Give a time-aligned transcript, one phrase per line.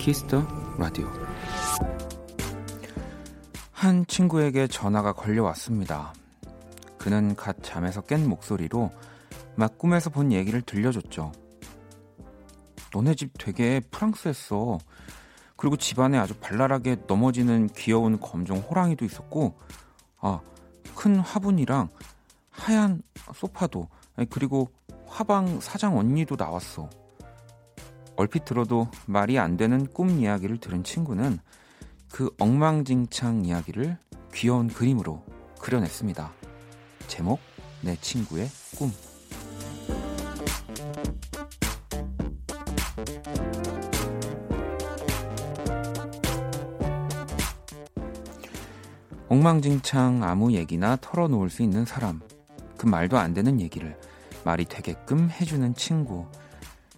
[0.00, 0.42] 키스 더
[0.78, 1.06] 라디오
[3.70, 6.14] 한 친구에게 전화가 걸려왔습니다.
[6.96, 8.90] 그는 갓 잠에서 깬 목소리로
[9.56, 11.32] 막 꿈에서 본 얘기를 들려줬죠.
[12.94, 14.78] 너네 집 되게 프랑스였어.
[15.56, 19.58] 그리고 집안에 아주 발랄하게 넘어지는 귀여운 검정 호랑이도 있었고,
[20.18, 20.40] 아,
[20.94, 21.90] 큰 화분이랑
[22.48, 23.02] 하얀
[23.34, 23.88] 소파도,
[24.30, 24.70] 그리고
[25.06, 26.88] 화방 사장 언니도 나왔어.
[28.20, 31.38] 얼핏 들어도 말이 안 되는 꿈 이야기를 들은 친구는
[32.10, 33.96] 그 엉망진창 이야기를
[34.34, 35.24] 귀여운 그림으로
[35.58, 36.30] 그려냈습니다.
[37.06, 37.40] 제목,
[37.80, 38.46] 내 친구의
[38.76, 38.92] 꿈.
[49.30, 52.20] 엉망진창 아무 얘기나 털어놓을 수 있는 사람.
[52.76, 53.98] 그 말도 안 되는 얘기를
[54.44, 56.26] 말이 되게끔 해주는 친구.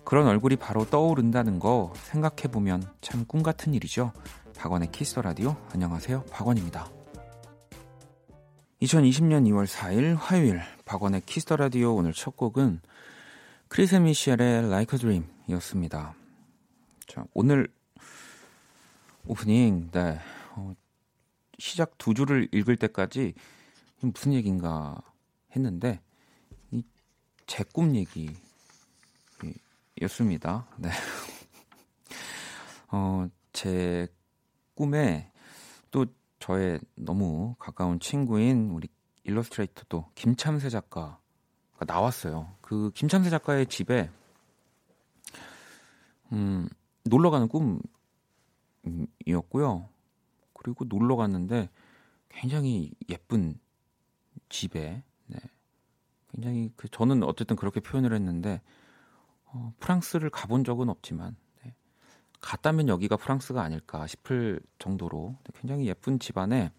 [0.05, 4.13] 그런 얼굴이 바로 떠오른다는 거 생각해보면 참 꿈 같은 일이죠.
[4.57, 5.57] 박원의 키스 더 라디오.
[5.73, 6.25] 안녕하세요.
[6.31, 6.91] 박원입니다.
[8.83, 12.81] 2020년 2월 4일 화요일 박원의 키스 더 라디오 오늘 첫 곡은
[13.69, 16.15] 크리셋 미셸의 Like a Dream 이었습니다.
[17.07, 17.69] 자, 오늘
[19.27, 20.19] 오프닝, 네.
[20.57, 20.75] 어,
[21.59, 23.35] 시작 두 줄을 읽을 때까지
[24.01, 25.01] 무슨 얘기인가
[25.55, 26.01] 했는데,
[27.47, 28.31] 제꿈 얘기
[30.03, 30.67] 였습니다.
[30.79, 30.91] 네.
[32.91, 34.09] 어, 제
[34.75, 35.31] 꿈에
[35.91, 36.07] 또
[36.39, 38.89] 저의 너무 가까운 친구인 우리
[39.25, 41.19] 일러스트레이터도 김참새 작가가
[41.87, 42.57] 나왔어요.
[42.61, 44.11] 그 김참새 작가의 집에
[46.33, 46.69] 음,
[47.05, 47.49] 놀러 가는
[49.25, 49.89] 꿈이었고요.
[50.55, 51.69] 그리고 놀러 갔는데
[52.29, 53.59] 굉장히 예쁜
[54.49, 55.39] 집에 네.
[56.33, 58.61] 굉장히 그 저는 어쨌든 그렇게 표현을 했는데
[59.53, 61.37] 어, 프랑스를 가본 적은 없지만
[62.43, 66.73] 갔다면 여기가 프랑스가 아닐까 싶을 정도로 굉장히 예쁜 집안에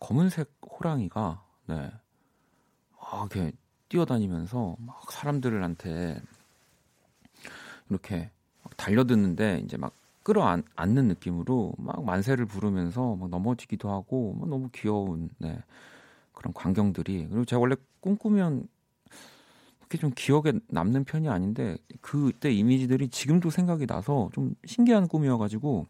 [0.00, 1.92] 검은색 호랑이가 네.
[2.98, 3.52] 아, 이렇게
[3.88, 6.22] 뛰어다니면서 막 사람들한테
[7.90, 8.30] 이렇게
[8.76, 9.92] 달려드는데 이제 막
[10.22, 15.60] 끌어안는 느낌으로 막 만세를 부르면서 막 넘어지기도 하고 막 너무 귀여운 네.
[16.32, 18.68] 그런 광경들이 그리고 제가 원래 꿈꾸면
[19.90, 25.88] 그렇게 좀 기억에 남는 편이 아닌데 그때 이미지들이 지금도 생각이 나서 좀 신기한 꿈이어가지고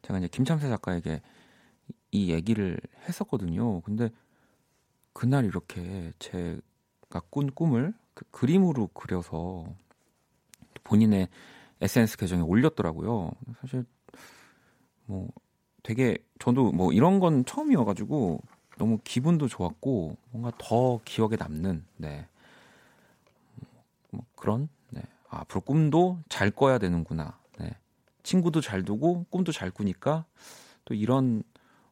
[0.00, 1.20] 제가 이제 김참새 작가에게
[2.12, 3.82] 이 얘기를 했었거든요.
[3.82, 4.08] 근데
[5.12, 9.66] 그날 이렇게 제가 꾼 꿈을 그 그림으로 그려서
[10.82, 11.28] 본인의
[11.82, 13.32] SNS 계정에 올렸더라고요.
[13.60, 13.84] 사실
[15.04, 15.28] 뭐
[15.82, 18.40] 되게 저도 뭐 이런 건 처음이어가지고
[18.78, 22.26] 너무 기분도 좋았고 뭔가 더 기억에 남는 네
[24.10, 25.02] 뭐 그런 네.
[25.28, 27.38] 아, 앞으로 꿈도 잘 꿔야 되는구나.
[27.58, 27.70] 네.
[28.22, 30.24] 친구도 잘 두고 꿈도 잘 꾸니까
[30.84, 31.42] 또 이런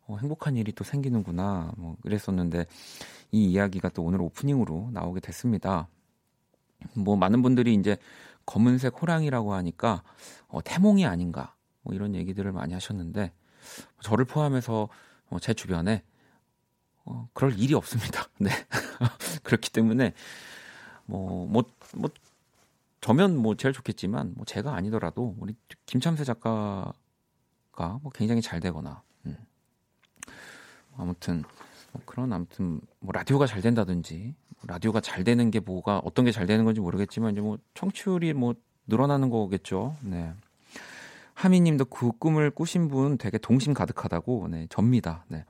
[0.06, 1.72] 어, 행복한 일이 또 생기는구나.
[1.76, 2.66] 뭐 그랬었는데
[3.30, 5.88] 이 이야기가 또 오늘 오프닝으로 나오게 됐습니다.
[6.94, 7.96] 뭐 많은 분들이 이제
[8.46, 10.02] 검은색 호랑이라고 하니까
[10.48, 13.32] 어, 태몽이 아닌가 뭐 이런 얘기들을 많이 하셨는데
[14.00, 14.88] 저를 포함해서
[15.28, 16.02] 어, 제 주변에
[17.04, 18.28] 어, 그럴 일이 없습니다.
[18.40, 18.50] 네
[19.42, 20.14] 그렇기 때문에
[21.04, 21.64] 뭐, 뭐,
[21.96, 22.10] 뭐,
[23.00, 25.54] 저면 뭐 제일 좋겠지만, 뭐 제가 아니더라도 우리
[25.86, 26.92] 김참새 작가가
[28.02, 29.36] 뭐 굉장히 잘 되거나, 음.
[30.96, 31.44] 아무튼,
[31.92, 34.34] 뭐 그런 아무튼 뭐 라디오가 잘 된다든지,
[34.66, 38.54] 라디오가 잘 되는 게 뭐가 어떤 게 잘 되는 건지 모르겠지만 이제 뭐 청취율이 뭐
[38.88, 39.96] 늘어나는 거겠죠.
[40.02, 40.32] 네.
[41.34, 45.24] 하미님도 그 꿈을 꾸신 분 되게 동심 가득하다고, 네, 접니다.
[45.28, 45.44] 네.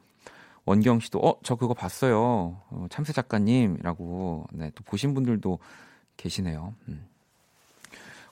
[0.67, 2.61] 원경 씨도 어 저 그거 봤어요.
[2.69, 5.59] 어, 참새 작가님이라고 네, 또 보신 분들도
[6.19, 6.75] 계시네요.
[6.89, 7.07] 음.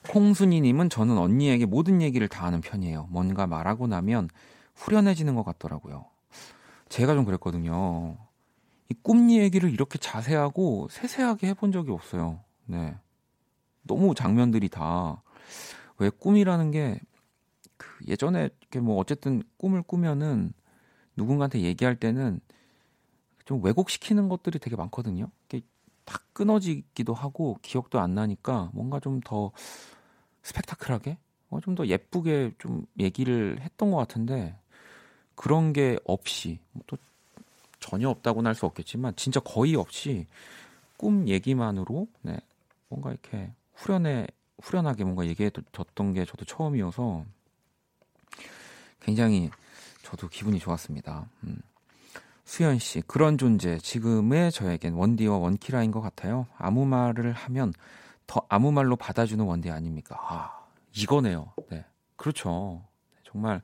[0.09, 3.07] 콩순이님은 저는 언니에게 모든 얘기를 다 하는 편이에요.
[3.09, 4.29] 뭔가 말하고 나면
[4.75, 6.05] 후련해지는 것 같더라고요.
[6.89, 8.15] 제가 좀 그랬거든요.
[8.89, 12.41] 이꿈 얘기를 이렇게 자세하고 세세하게 해본 적이 없어요.
[12.65, 12.95] 네.
[13.83, 15.21] 너무 장면들이 다
[15.97, 16.99] 왜 꿈이라는 게
[17.77, 20.51] 그 예전에 이렇게 뭐 어쨌든 꿈을 꾸면은
[21.15, 22.39] 누군가한테 얘기할 때는
[23.45, 25.29] 좀 왜곡시키는 것들이 되게 많거든요.
[26.07, 29.51] 딱 끊어지기도 하고 기억도 안 나니까 뭔가 좀 더
[30.41, 31.17] 스펙타클하게,
[31.49, 34.57] 어, 좀 더 예쁘게 좀 얘기를 했던 것 같은데
[35.35, 36.97] 그런 게 없이 뭐또
[37.79, 40.25] 전혀 없다고는 할 수 없겠지만 진짜 거의 없이
[40.97, 42.39] 꿈 얘기만으로 네,
[42.87, 44.27] 뭔가 이렇게 후련해
[44.61, 47.25] 후련하게 뭔가 얘기해 줬던 게 저도 처음이어서
[49.01, 49.49] 굉장히
[50.03, 51.29] 저도 기분이 좋았습니다.
[51.43, 51.61] 음.
[52.47, 56.47] 수현 씨, 그런 존재, 지금의 저에겐 원디와 원키라인 것 같아요.
[56.57, 57.73] 아무 말을 하면
[58.25, 60.15] 더 아무 말로 받아주는 원디 아닙니까?
[60.17, 60.65] 아,
[60.95, 61.51] 이거네요.
[61.69, 61.85] 네.
[62.15, 62.85] 그렇죠.
[63.25, 63.61] 정말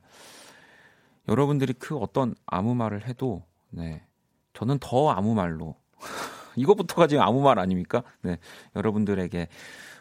[1.28, 4.04] 여러분들이 그 어떤 아무 말을 해도, 네.
[4.52, 5.76] 저는 더 아무 말로.
[6.54, 8.02] 이것부터가 지금 아무 말 아닙니까?
[8.20, 8.36] 네.
[8.76, 9.48] 여러분들에게,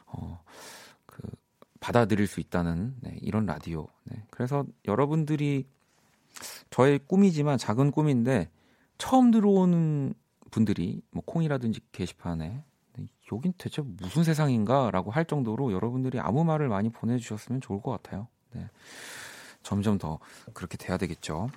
[0.07, 0.44] 어,
[1.06, 1.21] 그,
[1.79, 3.88] 받아들일 수 있다는, 네, 이런 라디오.
[4.03, 4.21] 네.
[4.29, 5.69] 그래서 여러분들이
[6.69, 8.50] 저의 꿈이지만 작은 꿈인데,
[8.98, 10.13] 처음 들어오는
[10.51, 12.63] 분들이 뭐 콩이라든지 게시판에
[13.31, 18.28] 여긴 대체 무슨 세상인가라고 할 정도로 여러분들이 아무 말을 많이 보내주셨으면 좋을 것 같아요.
[18.51, 18.69] 네.
[19.63, 20.19] 점점 더
[20.54, 21.50] 그렇게 돼야 되겠죠.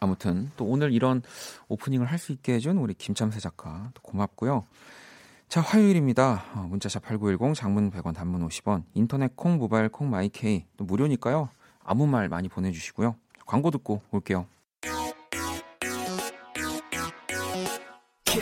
[0.00, 1.22] 아무튼 또 오늘 이런
[1.68, 4.64] 오프닝을 할 수 있게 해준 우리 김참새 작가 고맙고요.
[5.48, 6.44] 자 화요일입니다.
[6.54, 11.48] 어, 문자샵 8910 장문 100원 단문 50원 인터넷 콩 모바일 콩 마이케이 또 무료니까요.
[11.84, 13.14] 아무 말 많이 보내주시고요.
[13.46, 14.46] 광고 듣고 올게요.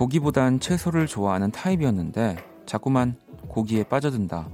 [0.00, 4.48] 고기보단 채소를 좋아하는 타입이었는데 자꾸만 고기에 빠져든다.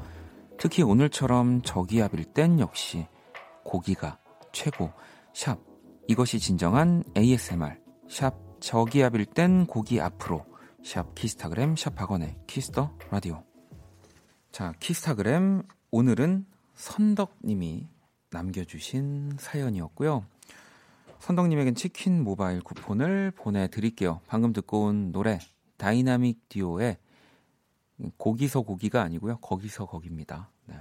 [0.59, 3.07] 특히 오늘처럼 저기압일 땐 역시
[3.63, 4.19] 고기가
[4.51, 4.91] 최고.
[5.33, 5.61] 샵
[6.09, 7.77] 이것이 진정한 ASMR.
[8.09, 10.45] 샵 저기압일 땐 고기 앞으로.
[10.85, 13.45] 샵 키스타그램 샵 박원의 키스 더 라디오.
[14.51, 16.45] 자 키스타그램 오늘은
[16.75, 17.87] 선덕님이
[18.33, 20.25] 남겨주신 사연이었고요.
[21.21, 24.21] 선덕님에겐 치킨 모바일 쿠폰을 보내드릴게요.
[24.27, 25.39] 방금 듣고 온 노래
[25.77, 26.99] 다이나믹 듀오의
[28.17, 29.39] 고기서 고기가 아니고요.
[29.39, 30.51] 거기서 거기입니다.
[30.67, 30.77] 네.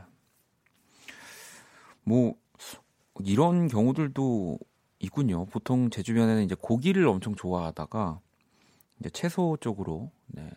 [2.04, 2.36] 뭐
[3.20, 4.60] 이런 경우들도
[5.00, 5.46] 있군요.
[5.46, 8.20] 보통 제 주변에는 이제 고기를 엄청 좋아하다가
[9.00, 10.50] 이제 채소 쪽으로 네.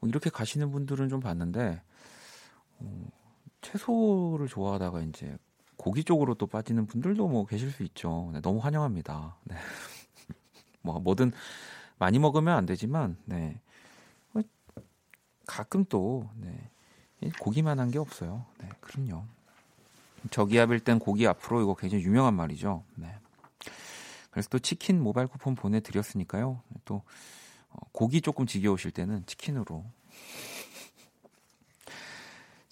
[0.00, 1.82] 뭐 이렇게 가시는 분들은 좀 봤는데
[2.78, 3.08] 어,
[3.62, 5.36] 채소를 좋아하다가 이제
[5.76, 8.30] 고기 쪽으로 또 빠지는 분들도 뭐 계실 수 있죠.
[8.32, 9.36] 네, 너무 환영합니다.
[9.44, 9.56] 네.
[10.82, 11.32] 뭐 뭐든
[11.98, 13.60] 많이 먹으면 안 되지만 네.
[14.32, 14.42] 뭐
[15.46, 16.70] 가끔 또 네.
[17.40, 18.44] 고기만 한 게 없어요.
[18.58, 19.24] 네, 그럼요.
[20.30, 22.84] 저기압일 땐 고기 앞으로 이거 굉장히 유명한 말이죠.
[22.96, 23.14] 네.
[24.30, 26.60] 그래서 또 치킨 모바일 쿠폰 보내드렸으니까요.
[26.84, 27.02] 또
[27.70, 29.84] 어, 고기 조금 지겨우실 때는 치킨으로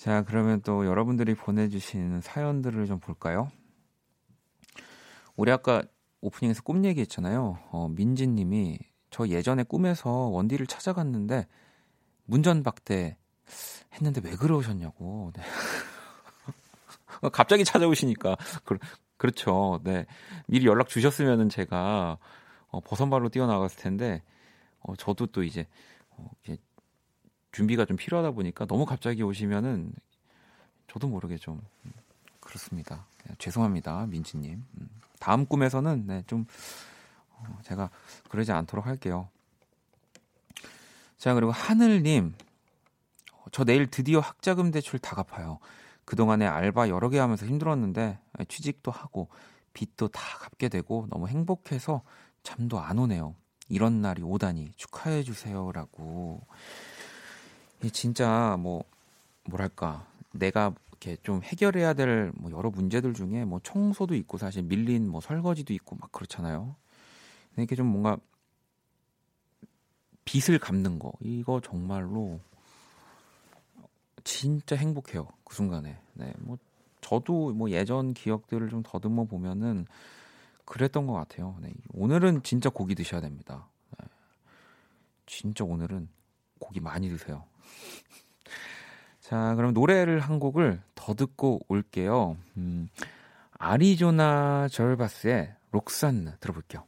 [0.02, 3.52] 자, 그러면 또 여러분들이 보내주신 사연들을 좀 볼까요?
[5.36, 5.84] 우리 아까
[6.20, 7.60] 오프닝에서 꿈 얘기했잖아요.
[7.70, 11.46] 어, 민지님이 저 예전에 꿈에서 원디를 찾아갔는데
[12.24, 13.16] 문전박대
[13.92, 15.30] 했는데 왜 그러셨냐고.
[15.36, 15.42] 네.
[17.30, 18.78] 갑자기 찾아오시니까 그,
[19.16, 19.78] 그렇죠.
[19.84, 20.06] 네
[20.48, 22.18] 미리 연락 주셨으면은 제가
[22.70, 24.24] 어, 버선발로 뛰어나갔을 텐데
[24.80, 25.68] 어, 저도 또 이제
[26.10, 26.58] 어, 이제
[27.52, 29.92] 준비가 좀 필요하다 보니까 너무 갑자기 오시면은
[30.88, 31.60] 저도 모르게 좀
[32.40, 33.06] 그렇습니다.
[33.24, 34.64] 네, 죄송합니다, 민지님.
[34.80, 34.88] 음,
[35.20, 36.46] 다음 꿈에서는 네, 좀
[37.30, 37.90] 어, 제가
[38.28, 39.28] 그러지 않도록 할게요.
[41.18, 42.34] 자 그리고 하늘님,
[43.52, 45.58] 저 내일 드디어 학자금 대출 다 갚아요.
[46.04, 48.18] 그동안에 알바 여러 개 하면서 힘들었는데
[48.48, 49.28] 취직도 하고
[49.72, 52.02] 빚도 다 갚게 되고 너무 행복해서
[52.42, 53.34] 잠도 안 오네요.
[53.68, 56.44] 이런 날이 오다니 축하해 주세요라고
[57.90, 58.84] 진짜 뭐
[59.44, 65.08] 뭐랄까 내가 이렇게 좀 해결해야 될 뭐 여러 문제들 중에 뭐 청소도 있고 사실 밀린
[65.08, 66.76] 뭐 설거지도 있고 막 그렇잖아요.
[67.56, 68.16] 이렇게 좀 뭔가
[70.24, 72.40] 빚을 갚는 거 이거 정말로
[74.24, 75.98] 진짜 행복해요 그 순간에.
[76.14, 76.56] 네, 뭐
[77.00, 79.86] 저도 뭐 예전 기억들을 좀 더듬어 보면은
[80.64, 81.56] 그랬던 것 같아요.
[81.60, 83.66] 네, 오늘은 진짜 고기 드셔야 됩니다.
[83.98, 84.06] 네,
[85.26, 86.08] 진짜 오늘은
[86.60, 87.44] 고기 많이 드세요.
[89.20, 92.36] 자, 그럼 노래를 한 곡을 더 듣고 올게요.
[92.56, 92.88] 음,
[93.58, 96.84] 아리조나 절바스의 록산느 들어볼게요.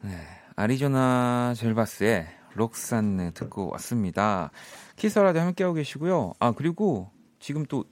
[0.00, 0.10] 네,
[0.56, 4.50] 아리조나 절바스의 록산느 듣고 왔습니다.
[4.96, 6.32] 키스라디오 함께하고 계시고요.
[6.40, 7.84] 아, 그리고 지금 또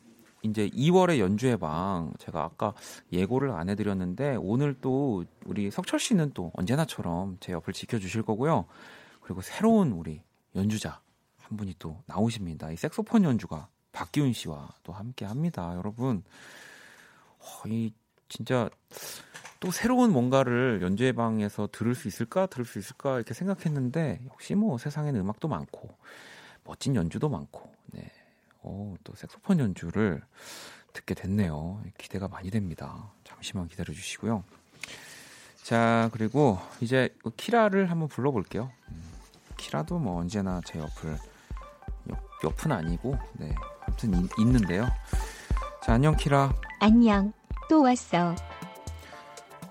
[0.42, 2.74] 이제 2월의 연주회 방 제가 아까
[3.12, 8.66] 예고를 안 해드렸는데 오늘 또 우리 석철 씨는 또 언제나처럼 제 옆을 지켜주실 거고요.
[9.20, 10.22] 그리고 새로운 우리
[10.54, 11.00] 연주자
[11.48, 12.70] 한 분이 또 나오십니다.
[12.72, 15.74] 이 색소폰 연주가 박기훈 씨와 또 함께 합니다.
[15.76, 16.24] 여러분,
[17.38, 17.92] 어, 이
[18.28, 18.68] 진짜
[19.60, 25.20] 또 새로운 뭔가를 연주회방에서 들을 수 있을까 들을 수 있을까 이렇게 생각했는데 역시 뭐 세상에는
[25.20, 25.96] 음악도 많고
[26.64, 28.10] 멋진 연주도 많고 네.
[28.62, 30.22] 어, 또 색소폰 연주를
[30.92, 31.80] 듣게 됐네요.
[31.96, 33.12] 기대가 많이 됩니다.
[33.22, 34.42] 잠시만 기다려 주시고요.
[35.62, 38.72] 자, 그리고 이제 키라를 한번 불러볼게요.
[38.88, 39.02] 음,
[39.56, 41.16] 키라도 뭐 언제나 제 옆을
[42.44, 43.54] 옆, 옆은 아니고 네
[43.86, 44.86] 아무튼 이, 있는데요.
[45.82, 46.52] 자, 안녕 키라.
[46.80, 47.32] 안녕.
[47.68, 48.34] 또 왔어.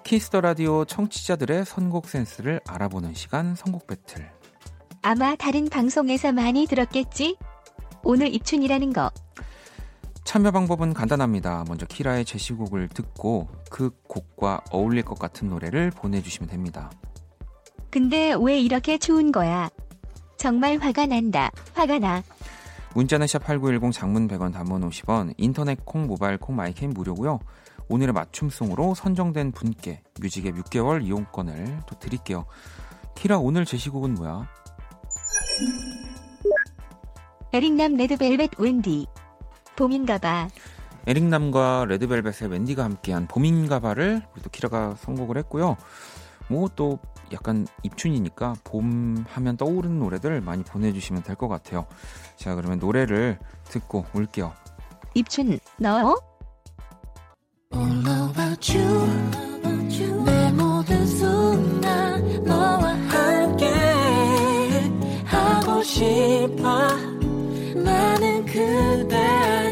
[0.04, 4.32] 키스 더 라디오 청취자들의 선곡 센스를 알아보는 시간 선곡 배틀.
[5.02, 7.38] 아마 다른 방송에서 많이 들었겠지?
[8.04, 9.12] 오늘 입춘이라는 거.
[10.24, 11.66] 참여 방법은 간단합니다.
[11.68, 16.90] 먼저 키라의 제시곡을 듣고 그 곡과 어울릴 것 같은 노래를 보내주시면 됩니다.
[17.92, 19.70] 근데 왜 이렇게 추운 거야?
[20.38, 21.52] 정말 화가 난다.
[21.74, 22.24] 화가 나.
[22.96, 27.40] 문자는 샵8910 장문 100원 단문 50원 인터넷 콩 모바일 콩 마이캠 무료고요.
[27.90, 32.46] 오늘의 맞춤송으로 선정된 분께 뮤직앱 6개월 이용권을 또 드릴게요.
[33.16, 34.48] 키라 오늘 제시곡은 뭐야?
[37.52, 39.08] 에릭남 레드벨벳 웬디.
[39.76, 40.48] 봄인가봐.
[41.06, 45.76] 에릭남과 레드벨벳의 웬디가 함께한 봄인가봐를 우리 또 키라가 선곡을 했고요.
[46.48, 47.00] 뭐 또
[47.34, 51.86] 약간 입춘이니까 봄 하면 떠오르는 노래들 많이 보내주시면 될 것 같아요.
[52.38, 54.54] 자 그러면 노래를 듣고 올게요.
[55.14, 55.60] 입춘
[63.10, 63.70] 함께
[65.26, 66.88] 하고 싶어.
[67.76, 69.65] 나는 그대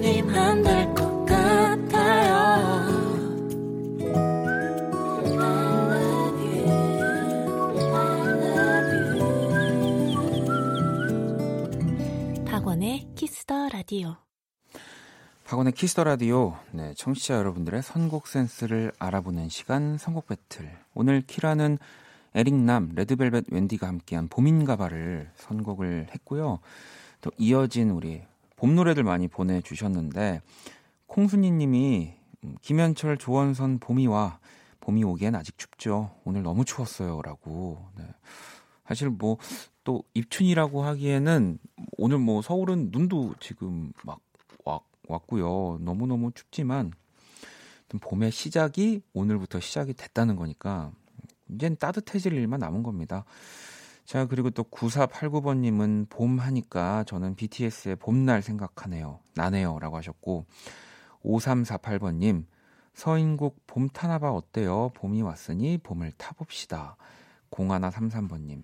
[13.44, 14.16] 키스 더 라디오.
[15.44, 20.72] 박원의 키스 더 라디오, 네, 청취자 여러분들의 선곡 센스를 알아보는 시간 선곡 배틀.
[20.94, 21.78] 오늘 키라는
[22.36, 26.60] 에릭남, 레드벨벳 웬디가 함께한 봄인가봐를 선곡을 했고요.
[27.20, 28.22] 또 이어진 우리
[28.56, 30.42] 봄 노래들 많이 보내 주셨는데
[31.08, 32.14] 콩순이 님이
[32.46, 34.40] 음, 김현철, 조원선, 봄이와
[34.80, 36.16] 봄이 오기엔 아직 춥죠.
[36.24, 37.90] 오늘 너무 추웠어요라고.
[37.98, 38.06] 네.
[38.88, 39.38] 사실 뭐
[39.84, 41.60] 또 입춘이라고 하기에는
[41.98, 44.20] 오늘 뭐 서울은 눈도 지금 막
[44.66, 45.80] 왔, 왔고요.
[45.82, 46.92] 너무 너무 춥지만
[48.00, 50.92] 봄의 시작이 오늘부터 시작이 됐다는 거니까
[51.50, 53.25] 이젠 따뜻해질 일만 남은 겁니다.
[54.06, 59.20] 자, 그리고 또 9489번님은 봄 하니까 저는 BTS의 봄날 생각하네요.
[59.36, 59.80] 나네요.
[59.80, 60.46] 라고 하셨고,
[61.24, 62.46] 5348번님,
[62.94, 64.92] 서인국 봄 타나봐 어때요?
[64.96, 66.98] 봄이 왔으니 봄을 타봅시다.
[67.52, 68.63] 0133번님,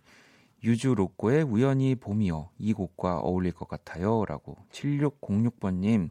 [0.64, 2.50] 유주 로꼬의 우연히 봄이요.
[2.58, 4.26] 이 곡과 어울릴 것 같아요.
[4.26, 4.58] 라고.
[4.72, 6.10] 7606번님,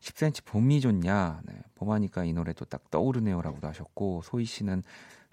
[0.00, 1.40] 10cm 봄이 좋냐?
[1.44, 3.42] 네, 봄하니까 이 노래 도 딱 떠오르네요.
[3.42, 4.82] 라고도 하셨고, 소희 씨는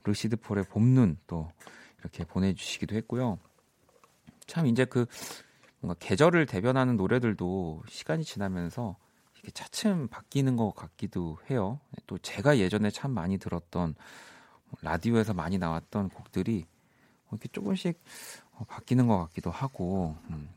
[0.03, 1.51] 루시드 폴의 봄눈 또
[1.99, 3.39] 이렇게 보내주시기도 했고요.
[4.45, 5.05] 참 이제 그
[5.79, 8.95] 뭔가 계절을 대변하는 노래들도 시간이 지나면서
[9.35, 11.79] 이렇게 차츰 바뀌는 것 같기도 해요.
[12.07, 13.93] 또 제가 예전에 참 많이 들었던
[14.81, 16.65] 라디오에서 많이 나왔던 곡들이
[17.29, 18.01] 이렇게 조금씩
[18.65, 20.15] 바뀌는 것 같기도 하고.
[20.29, 20.49] 음.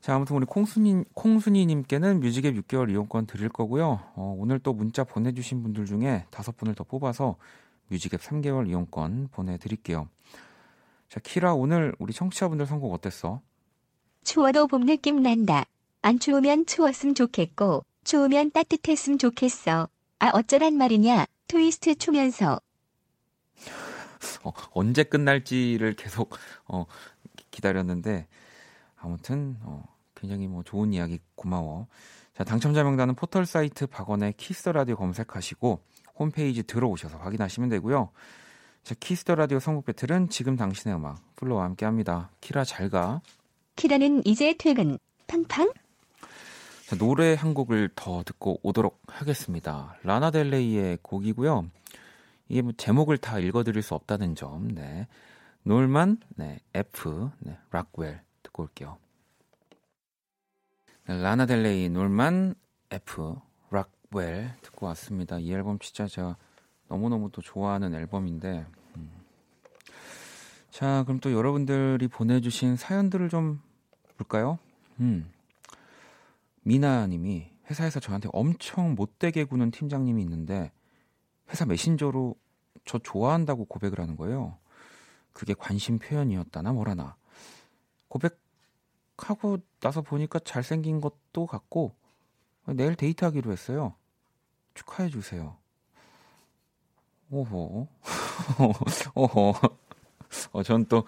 [0.00, 4.00] 자, 아무튼 우리 콩순이, 콩순이님께는 뮤직앱 6개월 이용권 드릴 거고요.
[4.14, 7.36] 어, 오늘 또 문자 보내주신 분들 중에 다섯 분을 더 뽑아서
[7.88, 10.08] 뮤직앱 3개월 이용권 보내드릴게요.
[11.10, 13.42] 자, 키라 오늘 우리 청취자분들 선곡 어땠어?
[14.24, 15.64] 추워도 봄 느낌 난다.
[16.02, 19.88] 안 추우면 추웠으면 좋겠고, 추우면 따뜻했으면 좋겠어.
[20.18, 21.26] 아, 어쩌란 말이냐.
[21.46, 22.60] 트위스트 추면서.
[24.44, 26.36] 어, 언제 끝날지를 계속
[26.66, 26.86] 어,
[27.50, 28.26] 기다렸는데
[28.96, 29.84] 아무튼 어,
[30.14, 31.86] 굉장히 뭐 좋은 이야기 고마워.
[32.34, 35.82] 자, 당첨자 명단은 포털 사이트 박원의 키스 더 라디오 검색하시고
[36.18, 38.10] 홈페이지 들어오셔서 확인하시면 되고요.
[38.82, 42.30] 자, 키스 더 라디오 선곡 battle은 지금 당신의 음악 플로와 함께 합니다.
[42.40, 43.20] 키라 잘 가.
[43.76, 44.98] 키라는 이제 퇴근.
[45.26, 45.72] 팡팡.
[46.86, 49.96] 자, 노래 한 곡을 더 듣고 오도록 하겠습니다.
[50.02, 51.70] 라나 델 레이의 곡이고요.
[52.50, 54.68] 이게 뭐 제목을 다 읽어드릴 수 없다는 점.
[54.74, 55.06] 네.
[55.62, 58.98] 놀만 네, F 네, 락웰 듣고 올게요.
[61.06, 62.56] 네, 라나델레이 놀만
[62.90, 63.36] F
[63.70, 65.38] 락웰 듣고 왔습니다.
[65.38, 66.36] 이 앨범 진짜 제가
[66.88, 68.66] 너무너무 또 좋아하는 앨범인데
[68.96, 69.10] 음.
[70.70, 73.62] 자 그럼 또 여러분들이 보내주신 사연들을 좀
[74.16, 74.58] 볼까요?
[74.98, 75.30] 음.
[76.62, 80.72] 미나님이 회사에서 저한테 엄청 못되게 구는 팀장님이 있는데
[81.50, 82.34] 회사 메신저로
[82.84, 84.56] 저 좋아한다고 고백을 하는 거예요.
[85.32, 87.16] 그게 관심 표현이었다나 뭐라나.
[88.08, 91.94] 고백하고 나서 보니까 잘생긴 것도 같고
[92.66, 93.94] 내일 데이트하기로 했어요.
[94.74, 95.56] 축하해 주세요.
[97.30, 97.86] 오호.
[99.14, 99.54] 오호.
[100.52, 101.04] 어, 전 또,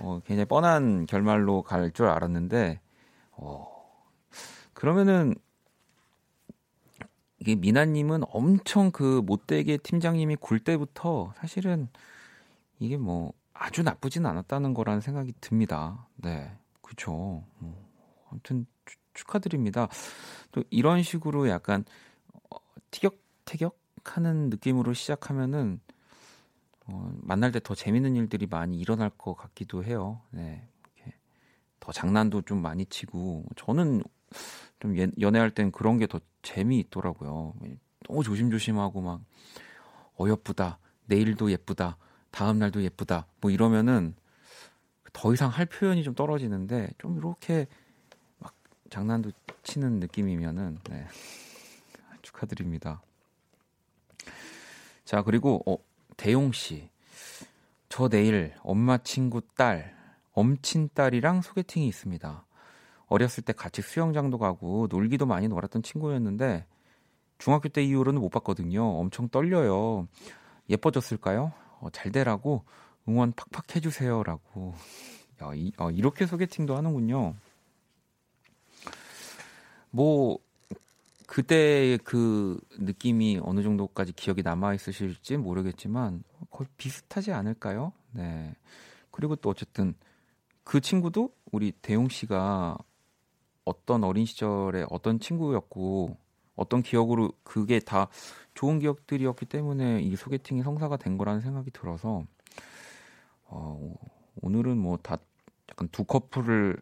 [0.00, 2.80] 어, 굉장히 뻔한 결말로 갈 줄 알았는데,
[3.32, 3.66] 어,
[4.72, 5.34] 그러면은,
[7.44, 11.90] 이게 미나님은 엄청 그 못되게 팀장님이 굴 때부터 사실은
[12.78, 16.06] 이게 뭐 아주 나쁘진 않았다는 거라는 생각이 듭니다.
[16.16, 16.50] 네.
[16.80, 17.44] 그쵸.
[17.58, 17.90] 뭐,
[18.30, 19.88] 아무튼 추, 축하드립니다.
[20.52, 21.84] 또 이런 식으로 약간
[22.50, 22.56] 어,
[22.90, 25.80] 티격태격 하는 느낌으로 시작하면은
[26.86, 30.22] 어, 만날 때 더 재밌는 일들이 많이 일어날 것 같기도 해요.
[30.30, 30.66] 네.
[30.96, 31.12] 이렇게
[31.78, 34.02] 더 장난도 좀 많이 치고 저는
[34.80, 37.54] 좀 연애할 땐 그런 게 더 재미있더라고요.
[38.06, 39.20] 너무 조심조심하고 막
[40.20, 41.96] 어여쁘다, 내일도 예쁘다,
[42.30, 44.14] 다음 날도 예쁘다, 뭐 이러면은
[45.12, 47.66] 더 이상 할 표현이 좀 떨어지는데 좀 이렇게
[48.38, 48.54] 막
[48.90, 49.32] 장난도
[49.62, 51.06] 치는 느낌이면은 네.
[52.22, 53.02] 축하드립니다.
[55.04, 55.78] 자, 그리고 어,
[56.16, 56.90] 대용 씨.
[57.88, 59.96] 저 내일 엄마 친구 딸,
[60.32, 62.44] 엄친 딸이랑 소개팅이 있습니다.
[63.06, 66.66] 어렸을 때 같이 수영장도 가고 놀기도 많이 놀았던 친구였는데
[67.38, 68.82] 중학교 때 이후로는 못 봤거든요.
[68.98, 70.08] 엄청 떨려요.
[70.70, 71.52] 예뻐졌을까요?
[71.80, 72.64] 어, 잘 되라고
[73.08, 74.74] 응원 팍팍 해주세요라고.
[75.42, 77.34] 야, 이, 어, 이렇게 소개팅도 하는군요.
[79.90, 80.38] 뭐
[81.26, 87.92] 그때 그 느낌이 어느 정도까지 기억이 남아 있으실지 모르겠지만 거의 비슷하지 않을까요?
[88.12, 88.54] 네.
[89.10, 89.94] 그리고 또 어쨌든
[90.64, 92.76] 그 친구도 우리 대용 씨가
[93.64, 96.16] 어떤 어린 시절에 어떤 친구였고
[96.56, 98.08] 어떤 기억으로 그게 다
[98.54, 102.24] 좋은 기억들이었기 때문에 이 소개팅이 성사가 된 거라는 생각이 들어서
[103.46, 103.94] 어,
[104.42, 105.18] 오늘은 뭐 다
[105.70, 106.76] 약간 두 커플을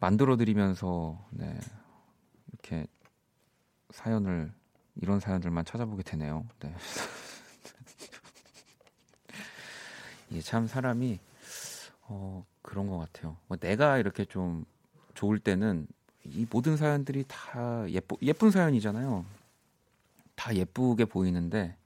[0.00, 1.58] 만들어 드리면서 네,
[2.48, 2.86] 이렇게
[3.90, 4.52] 사연을
[4.96, 6.46] 이런 사연들만 찾아보게 되네요.
[6.60, 6.74] 네.
[10.30, 11.18] 이게 참 사람이
[12.02, 13.36] 어, 그런 것 같아요.
[13.46, 14.64] 뭐 내가 이렇게 좀
[15.14, 15.86] 좋을 때는
[16.24, 19.24] 이 모든 사연들이 다 예쁘, 예쁜 사연이잖아요.
[20.34, 21.76] 다 예쁘게 보이는데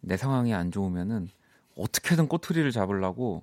[0.00, 1.28] 내 상황이 안 좋으면은
[1.76, 3.42] 어떻게든 꼬투리를 잡으려고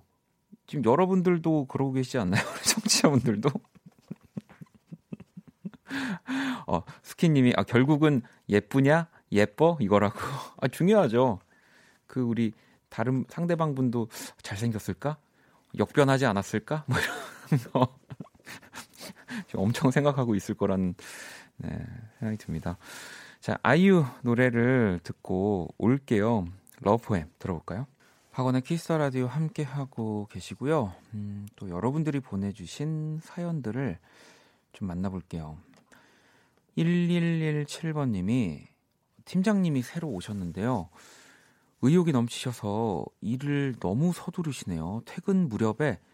[0.68, 2.44] 지금 여러분들도 그러고 계시지 않나요?
[2.64, 3.50] 청취자분들도?
[6.68, 9.08] 어, 스키님이 아 결국은 예쁘냐?
[9.32, 9.78] 예뻐?
[9.82, 10.20] 이거라고.
[10.62, 11.40] 아 중요하죠.
[12.08, 12.54] 그 우리
[12.90, 14.08] 다른 상대방 분도
[14.42, 15.18] 잘생겼을까?
[15.78, 16.86] 역변하지 않았을까?
[16.88, 17.98] 뭐 이런 거
[19.56, 20.96] 엄청 생각하고 있을 거라는
[21.58, 21.70] 네,
[22.20, 22.78] 생각이 듭니다.
[23.40, 26.46] 자 아이유 노래를 듣고 올게요.
[26.82, 27.88] Love Poem 들어볼까요?
[28.32, 30.94] 박원의 키스 더 라디오 함께 하고 계시고요.
[31.14, 33.98] 음, 또 여러분들이 보내주신 사연들을
[34.72, 35.58] 좀 만나볼게요.
[36.78, 38.68] 1117번님이
[39.26, 40.90] 팀장님이 새로 오셨는데요.
[41.82, 45.02] 의욕이 넘치셔서 일을 너무 서두르시네요.
[45.06, 46.11] 퇴근 무렵에 꼭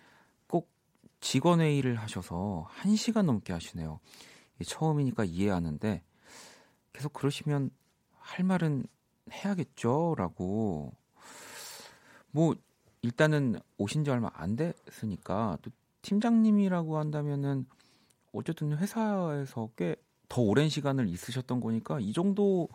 [1.20, 4.00] 직원회의를 하셔서 1시간 넘게 하시네요.
[4.66, 6.04] 처음이니까 이해하는데
[6.94, 7.70] 계속 그러시면
[8.18, 8.86] 할 말은
[9.32, 10.16] 해야겠죠?
[10.18, 10.94] 라고.
[12.32, 12.56] 뭐,
[13.02, 17.66] 일단은 오신 지 얼마 안 됐으니까 또 팀장님이라고 한다면은
[18.34, 19.96] 어쨌든 회사에서 꽤
[20.30, 22.70] 더 오랜 시간을 있으셨던 거니까 이 정도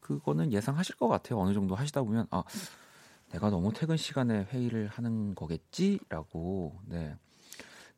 [0.00, 1.38] 그거는 예상하실 것 같아요.
[1.40, 2.42] 어느 정도 하시다 보면 아
[3.30, 7.16] 내가 너무 퇴근 시간에 회의를 하는 거겠지라고 네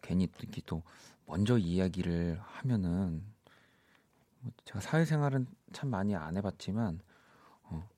[0.05, 0.83] 괜히 이렇게 또
[1.27, 3.25] 먼저 이야기를 하면은
[4.41, 7.01] 뭐 제가 사회생활은 참 많이 안 해봤지만
[7.65, 7.89] 어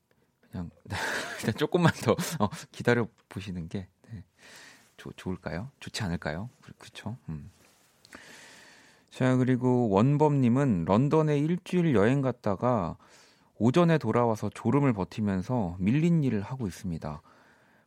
[0.40, 0.70] 그냥
[1.58, 4.24] 조금만 더 어, 기다려 보시는 게 네,
[4.96, 5.70] 조, 좋을까요?
[5.80, 6.48] 좋지 않을까요?
[6.78, 7.18] 그렇죠.
[7.28, 7.50] 음.
[9.10, 12.96] 자, 그리고 원범님은 런던에 일주일 여행 갔다가
[13.58, 17.22] 오전에 돌아와서 졸음을 버티면서 밀린 일을 하고 있습니다.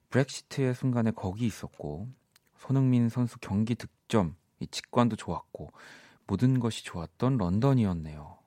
[0.09, 2.07] 브렉시트의 순간에 거기 있었고,
[2.57, 3.75] 손흥민 선수 경기
[4.09, 5.71] 득점, 이 직관도 좋았고,
[6.27, 8.37] 모든 것이 좋았던 런던이었네요.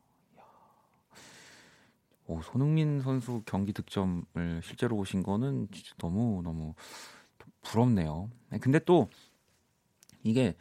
[2.26, 6.74] 오, 손흥민 선수 경기 득점을 실제로 보신 거는 진짜 너무 너무
[7.62, 8.30] 부럽네요.
[8.60, 9.08] 근데 또
[10.24, 10.56] 이게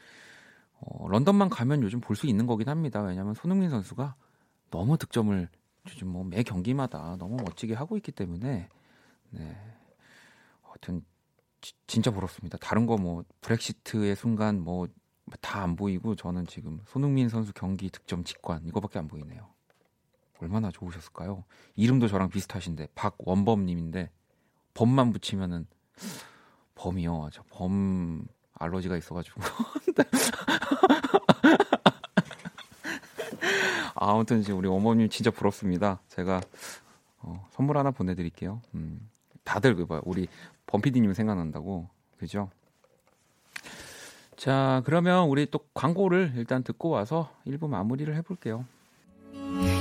[0.79, 3.01] 어, 런던만 가면 요즘 볼 수 있는 거긴 합니다.
[3.01, 4.15] 왜냐하면 손흥민 선수가
[4.71, 5.49] 너무 득점을
[5.87, 8.69] 요즘 뭐 매 경기마다 너무 멋지게 하고 있기 때문에
[9.31, 9.57] 네.
[10.63, 11.03] 하여튼
[11.61, 12.57] 지, 진짜 부럽습니다.
[12.59, 14.87] 다른 거 뭐 브렉시트의 순간 뭐
[15.41, 19.47] 다 안 보이고 저는 지금 손흥민 선수 경기 득점 직관 이거밖에 안 보이네요.
[20.39, 21.45] 얼마나 좋으셨을까요?
[21.75, 24.09] 이름도 저랑 비슷하신데 박원범님인데
[24.73, 25.67] 범만 붙이면은
[26.75, 27.29] 범이요.
[27.31, 29.41] 저 범 알러지가 있어가지고.
[33.95, 36.01] 아무튼 지금 우리 어머님 진짜 부럽습니다.
[36.09, 36.41] 제가
[37.19, 38.61] 어, 선물 하나 보내드릴게요.
[38.73, 39.09] 음,
[39.43, 40.27] 다들 그 봐, 우리
[40.71, 42.49] 범피디님 생각난다고 그죠?
[44.37, 48.65] 자, 그러면 우리 또 광고를 일단 듣고 와서 1부 마무리를 해볼게요.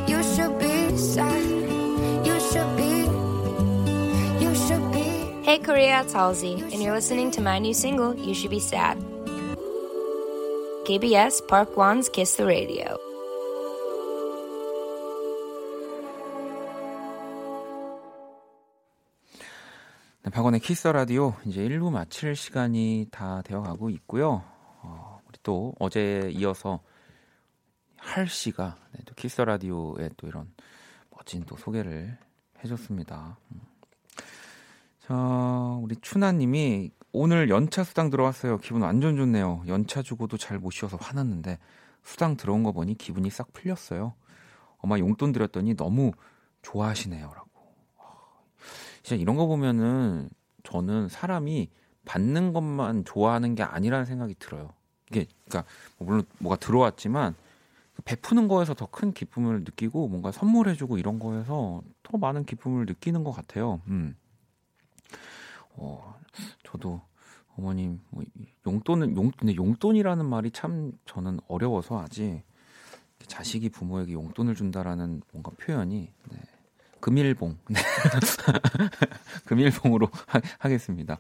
[0.09, 1.49] You should be sad.
[2.27, 3.07] You should be.
[4.41, 5.01] You should be.
[5.45, 8.99] Hey Korea, it's Halsey, and you're listening to my new single, You Should Be Sad.
[10.85, 12.99] KBS Park One's Kiss the Radio.
[20.23, 24.45] 네, 박원의 키스 더 라디오 이제 1부 마칠 시간이 다 되어가고 있고요.
[24.83, 26.81] 어, 우리 또 어제 이어서
[27.97, 30.53] 할 씨가 네, 또 키스 더 라디오에 또 이런
[31.11, 32.19] 멋진 또 소개를
[32.63, 33.39] 해줬습니다.
[33.53, 33.61] 음.
[34.99, 35.15] 자,
[35.81, 38.59] 우리 추나님이 오늘 연차 수당 들어왔어요.
[38.59, 39.63] 기분 완전 좋네요.
[39.69, 41.59] 연차 주고도 잘 못 쉬어서 화났는데
[42.03, 44.15] 수당 들어온 거 보니 기분이 싹 풀렸어요.
[44.77, 46.13] 엄마 용돈 드렸더니 너무
[46.61, 47.50] 좋아하시네요라고.
[49.03, 50.29] 진짜 이런 거 보면은
[50.63, 51.69] 저는 사람이
[52.05, 54.73] 받는 것만 좋아하는 게 아니라는 생각이 들어요.
[55.11, 57.35] 이게 그러니까 뭐 물론 뭐가 들어왔지만
[57.95, 63.25] 그 베푸는 거에서 더 큰 기쁨을 느끼고 뭔가 선물해주고 이런 거에서 더 많은 기쁨을 느끼는
[63.25, 63.81] 것 같아요.
[63.89, 64.17] 음.
[65.75, 66.15] 어,
[66.65, 67.01] 저도
[67.57, 68.25] 어머님 뭐
[68.67, 72.43] 용돈은 용 근데 용돈이라는 말이 참 저는 어려워서 아직
[73.27, 76.39] 자식이 부모에게 용돈을 준다라는 뭔가 표현이 네.
[77.01, 77.59] 금일봉.
[77.71, 77.81] 네.
[79.47, 81.19] 금일봉으로 하, 겠습니다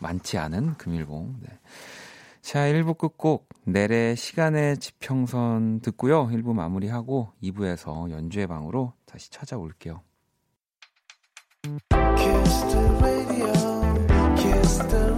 [0.00, 1.36] 많지 않은 금일봉.
[1.40, 1.48] 네.
[2.40, 6.26] 자, 1부 끝곡 내래 시간의 지평선 듣고요.
[6.26, 10.02] 1부 마무리하고 2부에서 연주의 방으로 다시 찾아올게요.
[14.42, 15.11] 그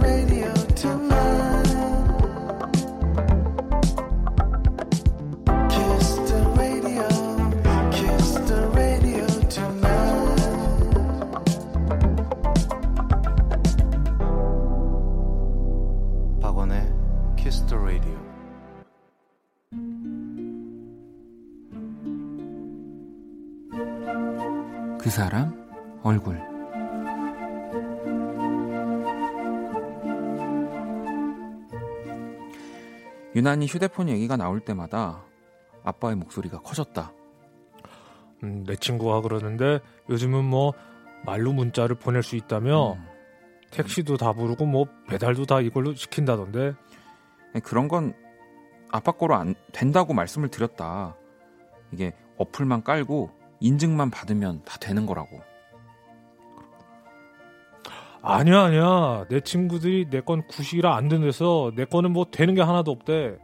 [25.15, 25.65] 사람
[26.03, 26.35] 얼굴
[33.33, 35.23] 유난히 휴대폰 얘기가 나올 때마다
[35.85, 37.13] 아빠의 목소리가 커졌다.
[38.43, 40.73] 음, 내 친구가 그러는데 요즘은 뭐
[41.23, 43.05] 말로 문자를 보낼 수 있다며 음.
[43.71, 46.73] 택시도 다 부르고 뭐 배달도 다 이걸로 시킨다던데.
[47.63, 48.13] 그런 건
[48.91, 51.15] 아빠 거로 안 된다고 말씀을 드렸다.
[51.93, 55.41] 이게 어플만 깔고 인증만 받으면 다 되는 거라고.
[58.21, 59.25] 아니야, 아니야.
[59.29, 63.37] 내 친구들이 내 건 구식이라 안 된대서 내 거는 뭐 되는 게 하나도 없대.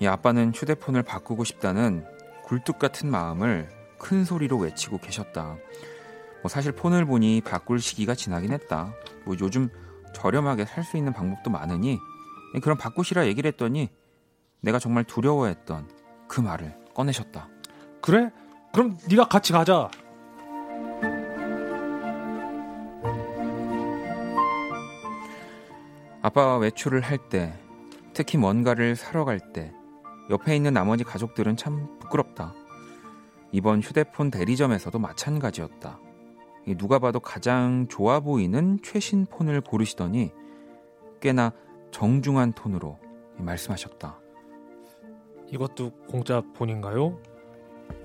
[0.00, 2.04] 이 아빠는 휴대폰을 바꾸고 싶다는
[2.44, 5.56] 굴뚝 같은 마음을 큰 소리로 외치고 계셨다.
[6.42, 8.94] 뭐 사실 폰을 보니 바꿀 시기가 지나긴 했다.
[9.24, 9.68] 뭐 요즘
[10.14, 11.98] 저렴하게 살 수 있는 방법도 많으니
[12.62, 13.90] 그럼 바꾸시라 얘기를 했더니
[14.60, 15.90] 내가 정말 두려워했던
[16.28, 17.48] 그 말을 꺼내셨다.
[18.00, 18.30] 그래?
[18.76, 19.88] 그럼 네가 같이 가자.
[26.20, 27.54] 아빠와 외출을 할 때,
[28.12, 29.72] 특히 뭔가를 사러 갈 때,
[30.28, 32.52] 옆에 있는 나머지 가족들은 참 부끄럽다.
[33.50, 35.98] 이번 휴대폰 대리점에서도 마찬가지였다.
[36.76, 40.32] 누가 봐도 가장 좋아 보이는 최신 폰을 고르시더니
[41.22, 41.50] 꽤나
[41.92, 42.98] 정중한 톤으로
[43.38, 44.20] 말씀하셨다.
[45.46, 47.18] 이것도 공짜 폰인가요?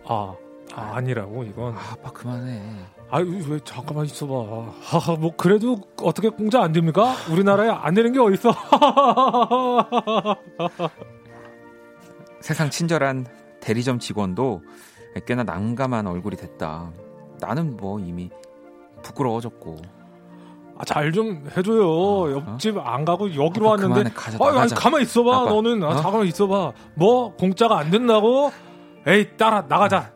[0.06, 0.34] 아,
[0.76, 1.74] 아, 아니라고 이건.
[1.76, 2.62] 아, 아빠 그만해.
[3.10, 4.34] 아유 왜 잠깐만 있어봐.
[4.82, 7.14] 하하 뭐 그래도 어떻게 공짜 안 됩니까?
[7.30, 8.54] 우리나라에 안 되는 게 어딨어?
[12.40, 13.26] 세상 친절한
[13.60, 14.62] 대리점 직원도
[15.26, 16.92] 꽤나 난감한 얼굴이 됐다.
[17.40, 18.30] 나는 뭐 이미
[19.04, 19.78] 부끄러워졌고.
[20.78, 21.88] 아, 잘 좀 해줘요.
[21.92, 22.82] 어, 옆집 어?
[22.82, 24.10] 안 가고 여기로 왔는데.
[24.16, 25.42] 가자, 아, 아니, 가만 있어봐.
[25.42, 25.50] 아빠.
[25.52, 25.96] 너는 아, 어?
[26.02, 26.72] 잠깐만 있어봐.
[26.96, 28.52] 뭐 공짜가 안 된다고?
[29.06, 30.12] 에이 따라 나가자.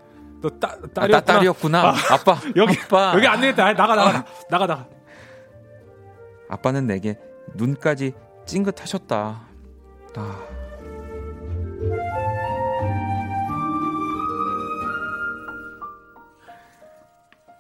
[0.46, 1.18] 너 따, 딸이었구나.
[1.18, 1.90] 아, 딸이었구나.
[1.90, 3.14] 아, 빠 여기 아빠.
[3.16, 3.74] 여기 안 되겠다.
[3.74, 4.26] 나가 나가 아.
[4.50, 4.88] 나가 나가.
[6.50, 7.18] 아빠는 내게
[7.56, 8.14] 눈까지
[8.46, 9.42] 찡긋하셨다.
[10.18, 10.42] 아.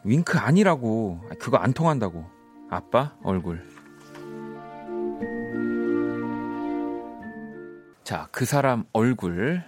[0.03, 1.21] 윙크 아니라고.
[1.39, 2.29] 그거 안 통한다고.
[2.69, 3.65] 아빠 얼굴.
[8.03, 9.63] 자, 그 사람 얼굴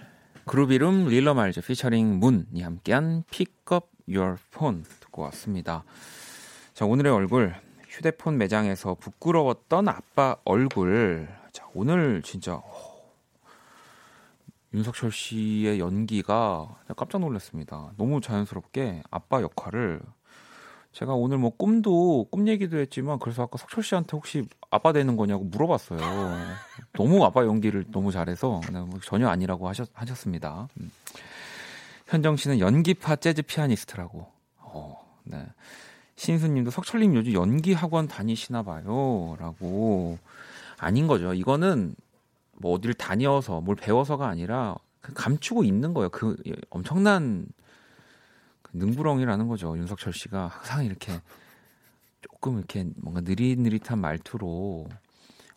[0.48, 5.84] 그룹 이름 릴러 말즈 피처링 문이 함께한 픽업 Your Phone 듣고 왔습니다.
[6.72, 7.54] 자, 오늘의 얼굴
[7.86, 11.28] 휴대폰 매장에서 부끄러웠던 아빠 얼굴.
[11.52, 12.62] 자, 오늘 진짜
[14.72, 17.92] 윤석철 씨의 연기가 깜짝 놀랐습니다.
[17.98, 20.00] 너무 자연스럽게 아빠 역할을
[20.98, 25.44] 제가 오늘 뭐 꿈도 꿈 얘기도 했지만 그래서 아까 석철 씨한테 혹시 아빠 되는 거냐고
[25.44, 26.00] 물어봤어요.
[26.94, 30.68] 너무 아빠 연기를 너무 잘해서 네, 뭐 전혀 아니라고 하셨, 하셨습니다.
[30.80, 30.90] 음.
[32.08, 34.26] 현정 씨는 연기파 재즈 피아니스트라고.
[34.58, 35.46] 어, 네.
[36.16, 40.18] 신수님도 석철님 요즘 연기 학원 다니시나 봐요라고
[40.78, 41.32] 아닌 거죠.
[41.32, 41.94] 이거는
[42.54, 46.08] 뭐 어디를 다녀서 뭘 배워서가 아니라 그 감추고 있는 거예요.
[46.08, 46.34] 그
[46.70, 47.62] 엄청난 그
[48.72, 49.76] 능부렁이라는 거죠.
[49.76, 51.20] 윤석철 씨가 항상 이렇게
[52.20, 54.88] 조금 이렇게 뭔가 느릿느릿한 말투로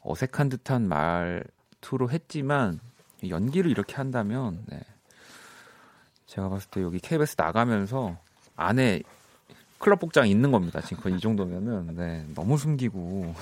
[0.02, 2.80] 어색한 듯한 말투로 했지만
[3.28, 4.80] 연기를 이렇게 한다면 네.
[6.26, 8.18] 제가 봤을 때 여기 KBS 나가면서
[8.56, 9.02] 안에
[9.78, 10.80] 클럽 복장 있는 겁니다.
[10.82, 13.34] 지금 이 정도면은 네, 너무 숨기고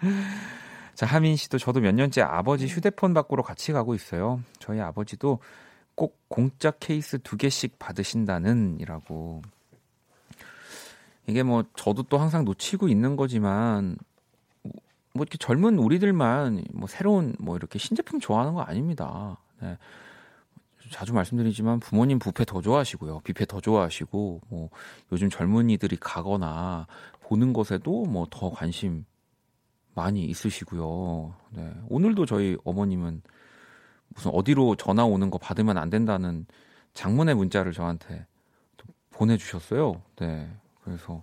[0.94, 4.42] 자, 하민 씨도 저도 몇 년째 아버지 휴대폰 바꾸러 같이 가고 있어요.
[4.58, 5.40] 저희 아버지도
[5.94, 9.42] 꼭 공짜 케이스 두 개씩 받으신다는 이라고.
[11.26, 13.96] 이게 뭐 저도 또 항상 놓치고 있는 거지만
[15.14, 19.36] 뭐 이렇게 젊은 우리들만 뭐 새로운 뭐 이렇게 신제품 좋아하는 거 아닙니다.
[19.60, 19.78] 네.
[20.90, 23.20] 자주 말씀드리지만 부모님 부페 더 좋아하시고요.
[23.20, 24.70] 뷔페 더 좋아하시고 뭐
[25.12, 26.86] 요즘 젊은이들이 가거나
[27.20, 29.04] 보는 것에도 뭐 더 관심
[29.94, 31.34] 많이 있으시고요.
[31.50, 31.72] 네.
[31.88, 33.22] 오늘도 저희 어머님은
[34.14, 36.46] 무슨 어디로 전화 오는 거 받으면 안 된다는
[36.94, 38.26] 장문의 문자를 저한테
[39.10, 40.02] 보내주셨어요.
[40.16, 40.50] 네.
[40.84, 41.22] 그래서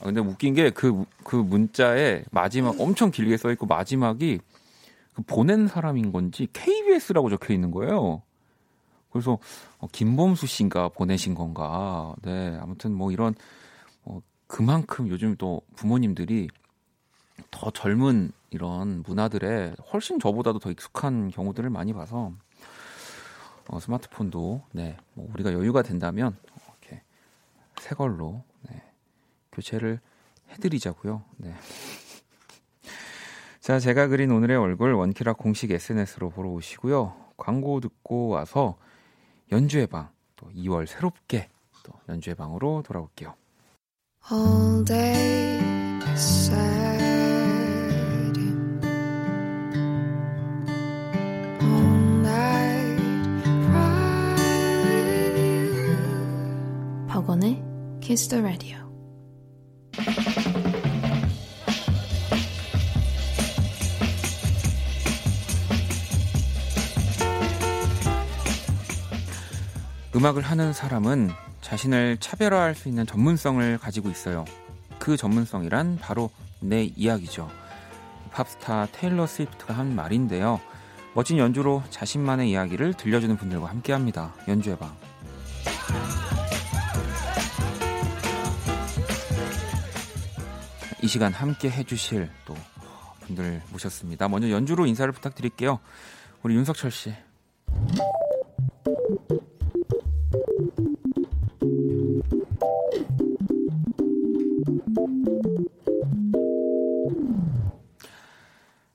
[0.00, 4.40] 아, 근데 웃긴 게 그그 그 문자에 마지막 엄청 길게 써 있고 마지막이
[5.14, 8.22] 그 보낸 사람인 건지 KBS라고 적혀 있는 거예요.
[9.10, 9.38] 그래서
[9.78, 12.14] 어, 김범수 씨인가 보내신 건가.
[12.22, 12.58] 네.
[12.60, 13.34] 아무튼 뭐 이런
[14.04, 16.48] 어, 그만큼 요즘 또 부모님들이
[17.50, 22.32] 더 젊은 이런 문화들에 훨씬 저보다도 더 익숙한 경우들을 많이 봐서
[23.68, 26.36] 어, 스마트폰도 네, 뭐 우리가 여유가 된다면
[26.80, 27.02] 이렇게
[27.80, 28.80] 새 걸로 네,
[29.50, 29.98] 교체를
[30.50, 31.24] 해드리자고요.
[31.38, 31.52] 네.
[33.60, 37.12] 자, 제가 그린 오늘의 얼굴 원키라 공식 SNS로 보러 오시고요.
[37.36, 38.76] 광고 듣고 와서
[39.50, 41.48] 연주회 방, 또 2월 새롭게
[41.82, 43.34] 또 연주회 방으로 돌아올게요.
[44.30, 45.58] All day
[58.14, 58.78] Kiss the Radio.
[70.14, 74.44] 음악을 하는 사람은 자신을 차별화할 수 있는 전문성을 가지고 있어요.
[75.00, 77.50] 그 전문성이란 바로 내 이야기죠.
[78.30, 80.60] 팝스타 테일러 스위프트가 한 말인데요.
[81.14, 84.32] 멋진 연주로 자신만의 이야기를 들려주는 분들과 함께합니다.
[84.46, 85.04] 연주해봐.
[91.04, 92.56] 이 시간 함께 해주실 또
[93.20, 94.26] 분들 모셨습니다.
[94.26, 95.78] 먼저 연주로 인사를 부탁드릴게요.
[96.42, 97.14] 우리 윤석철 씨.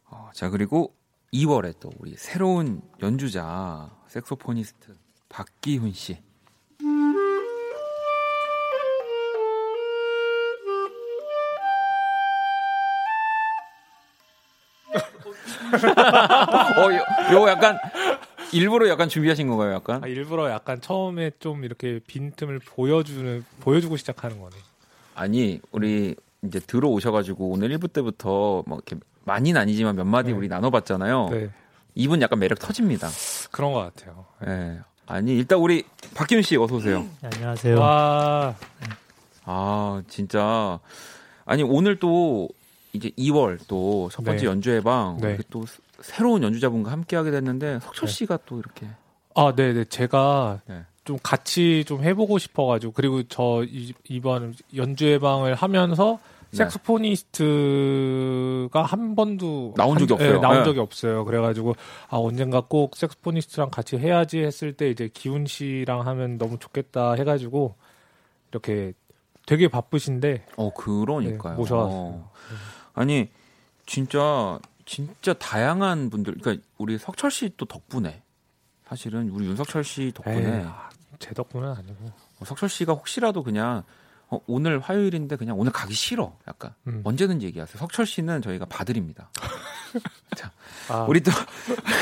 [0.05, 0.95] 어, 자 그리고
[1.31, 4.95] 2월에 또 우리 새로운 연주자 색소포니스트
[5.29, 6.17] 박기훈 씨.
[16.77, 17.77] 어, 요, 요 약간
[18.51, 20.03] 일부러 약간 준비하신 건가요, 약간?
[20.03, 24.55] 아, 일부러 약간 처음에 좀 이렇게 빈틈을 보여주는 보여주고 시작하는 거네.
[25.15, 30.37] 아니, 우리 이제 들어오셔가지고 오늘 1부 때부터 뭐 이렇게 많이는 아니지만 몇 마디 네.
[30.37, 31.29] 우리 나눠봤잖아요.
[31.31, 31.49] 네.
[31.95, 33.09] 이분 약간 매력 터집니다.
[33.51, 34.25] 그런 것 같아요.
[34.45, 34.79] 네.
[35.05, 35.83] 아니 일단 우리
[36.15, 37.05] 박기훈 씨 어서 오세요.
[37.21, 37.79] 네, 안녕하세요.
[37.79, 38.55] 와.
[39.43, 40.79] 아 진짜
[41.45, 42.47] 아니 오늘 또
[42.99, 44.47] 이제 2월 또 첫 번째 네.
[44.47, 45.37] 연주회방 네.
[45.49, 45.63] 또
[46.01, 48.13] 새로운 연주자분과 함께 하게 됐는데 석철 네.
[48.13, 48.87] 씨가 또 이렇게
[49.35, 49.85] 아, 네, 네.
[49.85, 50.83] 제가 네.
[51.05, 53.63] 좀 같이 좀 해보고 싶어가지고 그리고 저
[54.07, 56.19] 이번 연주회방을 하면서
[56.51, 56.57] 네.
[57.49, 60.33] 색소포니스트가 한 번도 나온 적이 한, 없어요.
[60.33, 60.63] 네, 나온 네.
[60.63, 61.25] 적이 없어요.
[61.25, 61.75] 그래가지고
[62.09, 67.75] 아 언젠가 꼭 색소포니스트랑 같이 해야지 했을 때 이제 기훈 씨랑 하면 너무 좋겠다 해가지고
[68.51, 68.93] 이렇게
[69.45, 71.53] 되게 바쁘신데 어 그러니까요.
[71.53, 71.97] 네, 모셔왔어요.
[71.97, 72.31] 어.
[72.99, 73.29] 아니
[73.85, 78.21] 진짜 진짜 다양한 분들 그러니까 우리 석철 씨 또 덕분에
[78.85, 83.83] 사실은 우리 윤석철 씨 덕분에 에이, 아, 제 덕분은 아니고 어, 석철 씨가 혹시라도 그냥
[84.27, 87.01] 어, 오늘 화요일인데 그냥 오늘 가기 싫어 약간 음.
[87.05, 89.29] 언제든지 얘기하세요 석철 씨는 저희가 봐드립니다
[90.35, 90.51] 자,
[90.89, 91.05] 아.
[91.07, 91.31] 우리 또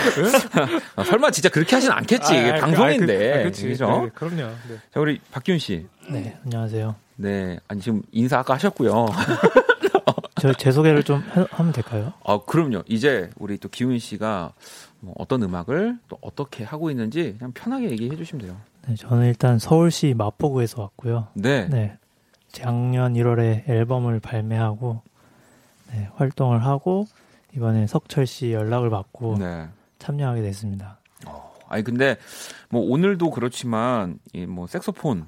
[0.95, 2.35] 아, 설마 진짜 그렇게 하진 않겠지.
[2.35, 3.33] 아, 아, 방송인데.
[3.33, 4.01] 아, 그, 아, 그죠?
[4.01, 4.35] 네, 그럼요.
[4.67, 4.77] 네.
[4.93, 5.87] 자, 우리 박기훈 씨.
[6.09, 6.95] 네, 안녕하세요.
[7.15, 9.05] 네, 아니 지금 인사 아까 하셨고요.
[10.41, 11.21] 저 제 소개를 좀
[11.51, 12.13] 하 면 될까요?
[12.25, 12.83] 아, 그럼요.
[12.87, 14.53] 이제 우리 또 기훈 씨가
[14.99, 18.57] 뭐 어떤 음악을 또 어떻게 하고 있는지 그냥 편하게 얘기해 주시면 돼요.
[18.87, 21.27] 네, 저는 일단 서울시 마포구에서 왔고요.
[21.33, 21.67] 네.
[21.69, 21.97] 네.
[22.51, 25.01] 작년 1월에 앨범을 발매하고
[25.91, 27.07] 네, 활동을 하고
[27.55, 29.67] 이번에 석철 씨 연락을 받고 네.
[29.99, 30.97] 참여하게 됐습니다.
[31.25, 32.17] 어, 아니 근데
[32.69, 35.27] 뭐 오늘도 그렇지만 이 뭐 색소폰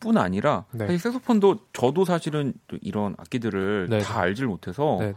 [0.00, 0.86] 뿐 아니라 네.
[0.86, 3.98] 사실 색소폰도 저도 사실은 이런 악기들을 네.
[4.00, 5.14] 다 알질 못해서 네.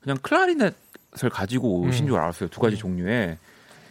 [0.00, 2.08] 그냥 클라리넷을 가지고 오신 음.
[2.08, 2.78] 줄 알았어요 두 가지 음.
[2.78, 3.38] 종류의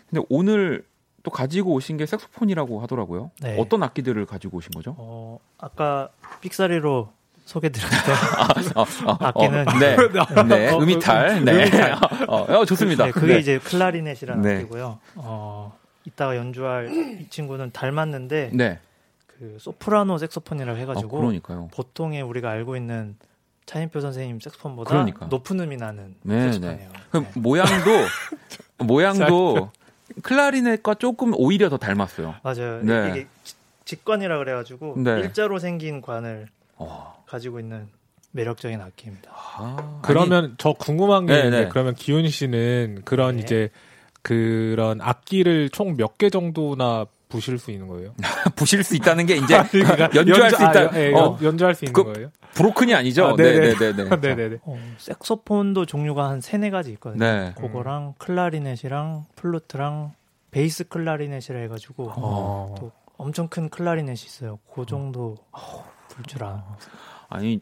[0.10, 0.86] 근데 오늘
[1.24, 3.32] 또 가지고 오신 게 색소폰이라고 하더라고요.
[3.42, 3.58] 네.
[3.60, 4.96] 어떤 악기들을 가지고 오신 거죠?
[4.98, 6.08] 어, 아까
[6.40, 7.12] 삑사리로
[7.44, 9.98] 소개드렸던 아, 아, 아, 악기는 어, 네,
[10.48, 11.98] 네, 어, 음이탈, 네, 음이탈.
[12.30, 13.06] 어, 어, 좋습니다.
[13.06, 13.40] 네, 그게 네.
[13.40, 14.56] 이제 클라리넷이라는 네.
[14.56, 15.00] 악기고요.
[15.16, 18.80] 어, 이따가 연주할 이 친구는 닮았는데 네.
[19.40, 21.70] 그 소프라노 색소폰이라고 해가지고 아, 그러니까요.
[21.74, 23.16] 보통의 우리가 알고 있는
[23.66, 25.26] 차인표 선생님 색소폰보다 그러니까.
[25.28, 26.90] 높은 음이 나는 네, 색소폰이에요.
[26.92, 27.00] 네.
[27.12, 27.40] 그럼 네.
[27.40, 27.92] 모양도
[28.86, 29.72] 모양도
[30.24, 32.36] 클라리넷과 조금 오히려 더 닮았어요.
[32.44, 32.82] 맞아요.
[32.82, 33.10] 네.
[33.12, 33.28] 이게
[33.86, 35.20] 직관이라 그래가지고 네.
[35.20, 37.24] 일자로 생긴 관을 어.
[37.28, 37.88] 가지고 있는
[38.32, 39.32] 매력적인 악기입니다.
[39.34, 41.70] 아, 그러면 아니, 저 궁금한 게 있는데 네.
[41.70, 43.42] 그러면 기훈 씨는 그런 네.
[43.44, 43.70] 이제
[44.22, 48.14] 그런 악기를 총 몇 개 정도나 부실 수 있는 거예요?
[48.56, 50.80] 부실 수 있다는 게 이제 그러니까 연주할 연주, 수 있다.
[50.80, 51.38] 아, 예, 어.
[51.42, 52.32] 연주할 수 있는 그, 거예요?
[52.54, 53.28] broken이 아니죠?
[53.28, 53.76] 아, 네네네.
[54.22, 54.58] 네 네네.
[54.64, 57.24] 어, 색소폰도 종류가 한 세네 가지 있거든요.
[57.24, 57.54] 네.
[57.58, 60.14] 그거랑 클라리넷이랑 플루트랑
[60.52, 62.76] 베이스 클라리넷이라 해가지고 어.
[62.80, 64.60] 또 엄청 큰 클라리넷이 있어요.
[64.74, 65.36] 그 정도
[66.10, 66.64] 불줄 아.
[67.30, 67.62] 아니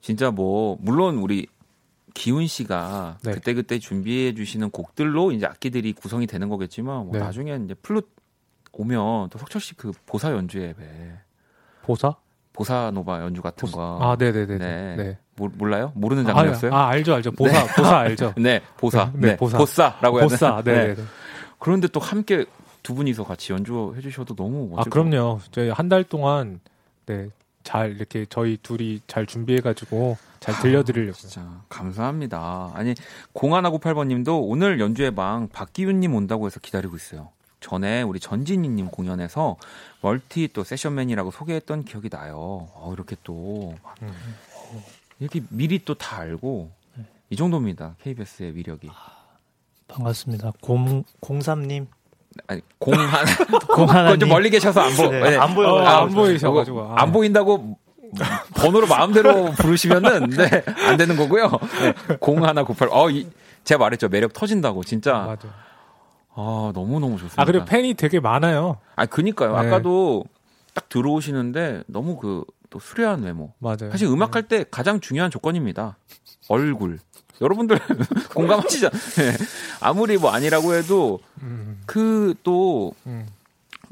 [0.00, 1.46] 진짜 뭐 물론 우리
[2.14, 3.32] 기훈 씨가 네.
[3.32, 7.18] 그때 그때 준비해 주시는 곡들로 이제 악기들이 구성이 되는 거겠지만 뭐 네.
[7.18, 8.08] 나중에 이제 플룻
[8.76, 10.84] 오면 또 석철 씨 그 보사 연주에 배.
[11.82, 12.14] 보사?
[12.52, 13.76] 보사노바 연주 같은 보사.
[13.76, 13.98] 거.
[14.00, 14.58] 아, 네네네.
[14.58, 14.96] 네.
[14.96, 15.18] 네.
[15.36, 15.90] 모, 몰라요?
[15.96, 16.72] 모르는 장르였어요?
[16.72, 17.32] 아, 아, 알죠, 알죠.
[17.32, 17.74] 보사, 네.
[17.74, 18.34] 보사 알죠.
[18.38, 19.10] 네, 보사.
[19.14, 19.36] 네, 네.
[19.36, 19.58] 보사.
[19.58, 20.56] 보사라고 해야 되나?
[20.56, 20.94] 보사, 네.
[20.94, 21.02] 네.
[21.58, 22.44] 그런데 또 함께
[22.84, 24.80] 두 분이서 같이 연주해 주셔도 너무 멋지고.
[24.80, 25.40] 아, 그럼요.
[25.50, 26.60] 저희 한 달 동안
[27.06, 27.28] 네,
[27.64, 31.12] 잘 이렇게 저희 둘이 잘 준비해 가지고 잘 들려 드리려고.
[31.16, 32.70] 아, 진짜 감사합니다.
[32.74, 32.94] 아니
[33.34, 37.30] 0198번 님도 오늘 연주회 방 박기윤 님 온다고 해서 기다리고 있어요.
[37.64, 39.56] 전에 우리 전진희님 공연에서
[40.02, 42.36] 멀티 또 세션맨이라고 소개했던 기억이 나요.
[42.74, 44.12] 어, 이렇게 또 음.
[45.18, 47.04] 이렇게 미리 또 다 알고 네.
[47.30, 47.96] 이 정도입니다.
[48.02, 48.90] KBS의 위력이.
[49.88, 50.52] 반갑습니다.
[50.60, 51.86] 공, 03님.
[52.48, 53.24] 아니, 공한,
[53.74, 54.18] 공한.
[54.18, 55.68] 좀 멀리 계셔서 안 보, 네, 안 보여.
[55.68, 56.94] 어, 안 보이셔가지고.
[56.96, 57.78] 안 보인다고
[58.56, 61.48] 번호로 마음대로 부르시면은, 네, 안 되는 거고요.
[61.80, 62.88] 네, 0198.
[62.90, 63.28] 어, 이,
[63.64, 64.08] 제가 말했죠.
[64.08, 65.16] 매력 터진다고, 진짜.
[65.16, 65.48] 아, 맞아.
[66.34, 67.40] 아, 너무 너무 좋습니다.
[67.40, 68.78] 아, 그리고 팬이 되게 많아요.
[68.96, 69.52] 아, 그니까요.
[69.60, 69.66] 네.
[69.68, 70.24] 아까도
[70.74, 73.52] 딱 들어오시는데 너무 그, 또 수려한 외모.
[73.58, 73.90] 맞아요.
[73.90, 74.48] 사실 음악할 네.
[74.48, 75.96] 때 가장 중요한 조건입니다.
[76.48, 76.98] 얼굴.
[77.40, 77.78] 여러분들
[78.34, 78.90] 공감하시죠?
[78.90, 79.32] 네.
[79.80, 81.80] 아무리 뭐 아니라고 해도 음.
[81.86, 83.26] 그또 음.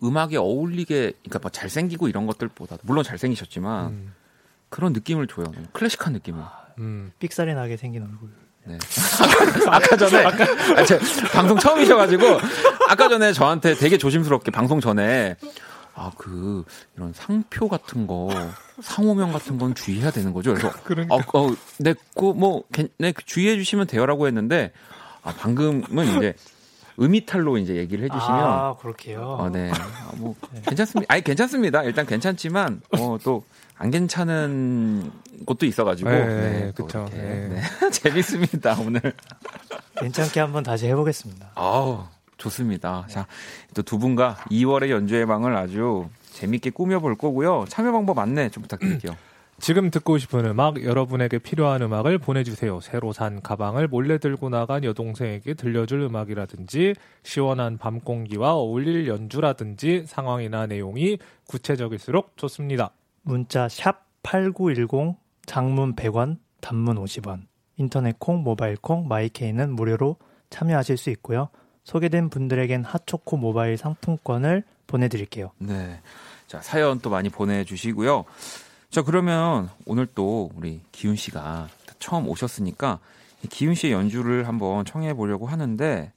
[0.02, 4.14] 음악에 어울리게 그러니까 뭐 잘생기고 이런 것들보다 물론 잘생기셨지만 음.
[4.68, 5.46] 그런 느낌을 줘요.
[5.72, 6.42] 클래식한 느낌을.
[6.78, 7.12] 음.
[7.18, 8.30] 삑사리 나게 생긴 얼굴.
[8.64, 8.78] 네.
[9.68, 10.44] 아까 전에 아까,
[10.76, 10.98] 아, 제
[11.32, 12.24] 방송 처음이셔가지고
[12.88, 15.36] 아까 전에 저한테 되게 조심스럽게 방송 전에
[15.94, 16.64] 아, 그,
[16.96, 18.30] 이런 상표 같은 거,
[18.80, 20.54] 상호명 같은 건 주의해야 되는 거죠.
[20.54, 21.14] 그래서, 그러니까.
[21.14, 22.64] 어, 어, 네, 그, 뭐,
[22.96, 24.72] 네, 주의해 주시면 돼요라고 했는데,
[25.22, 26.34] 아, 방금은 이제,
[26.98, 28.40] 음이탈로 이제 얘기를 해주시면.
[28.40, 29.20] 아, 그렇게요?
[29.38, 29.70] 어, 네.
[29.70, 30.34] 아, 뭐,
[30.66, 31.12] 괜찮습니다.
[31.12, 31.82] 아니, 괜찮습니다.
[31.82, 33.44] 일단 괜찮지만, 어, 또,
[33.82, 35.10] 안 괜찮은
[35.44, 36.08] 곳도 있어가지고.
[36.08, 37.08] 네, 네 그쵸.
[37.10, 37.48] 네.
[37.48, 37.90] 네.
[37.90, 39.00] 재밌습니다, 오늘.
[39.96, 41.50] 괜찮게 한번 다시 해보겠습니다.
[41.56, 42.04] 아우.
[42.36, 43.06] 좋습니다.
[43.08, 43.26] 자,
[43.74, 47.64] 또 두 분과 2월의 연주회 방을 아주 재밌게 꾸며볼 거고요.
[47.68, 49.16] 참여 방법 안내 좀 부탁드릴게요.
[49.58, 52.80] 지금 듣고 싶은 음악, 여러분에게 필요한 음악을 보내주세요.
[52.80, 60.66] 새로 산 가방을 몰래 들고 나간 여동생에게 들려줄 음악이라든지, 시원한 밤 공기와 어울릴 연주라든지, 상황이나
[60.66, 61.18] 내용이
[61.48, 62.92] 구체적일수록 좋습니다.
[63.22, 65.16] 문자 샵 8910,
[65.46, 67.42] 장문 100원, 단문 50원,
[67.76, 70.16] 인터넷 콩, 모바일 콩, 마이케이는 무료로
[70.50, 71.48] 참여하실 수 있고요.
[71.84, 75.50] 소개된 분들에겐 핫초코 모바일 상품권을 보내드릴게요.
[75.58, 76.00] 네.
[76.46, 78.24] 자, 사연 또 많이 보내주시고요.
[78.90, 81.68] 자, 그러면 오늘 또 우리 기훈 씨가
[81.98, 83.00] 처음 오셨으니까
[83.48, 86.12] 기훈 씨의 연주를 한번 청해 보려고 하는데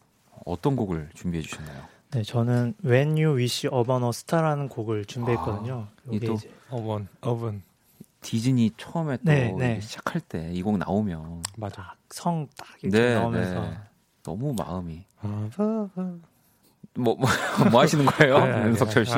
[0.46, 1.84] 어떤 곡을 준비해 주셨나요?
[2.12, 5.88] 네, 저는 When You Wish Upon a Star라는 곡을 준비했거든요.
[5.88, 6.38] 아, 이게 또
[6.70, 7.62] 어번, 어번.
[8.22, 9.80] 디즈니 처음에 또 네, 네.
[9.82, 11.94] 시작할 때 이 곡 나오면 맞아.
[12.10, 13.78] 성딱 이렇게 네, 나오면서 네.
[14.24, 15.06] 너무 마음이
[16.98, 17.18] 뭐, 뭐,
[17.72, 18.38] 뭐 하시는 거예요?
[18.38, 19.14] 아니, 아니, 윤석철 씨?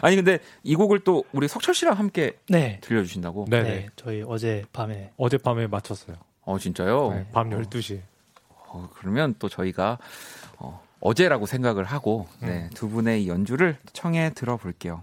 [0.00, 2.80] 아니, 근데 이 곡을 또 우리 석철 씨랑 함께 네.
[2.82, 3.46] 들려주신다고?
[3.50, 3.68] 네네.
[3.68, 3.88] 네.
[3.96, 6.16] 저희 어제 밤에 어젯밤에 맞췄어요.
[6.44, 7.10] 어, 진짜요?
[7.10, 8.00] 네, 밤 12시.
[8.48, 9.98] 어, 그러면 또 저희가
[10.58, 15.02] 어, 어제라고 생각을 하고 네, 두 분의 이 연주를 청해 들어볼게요.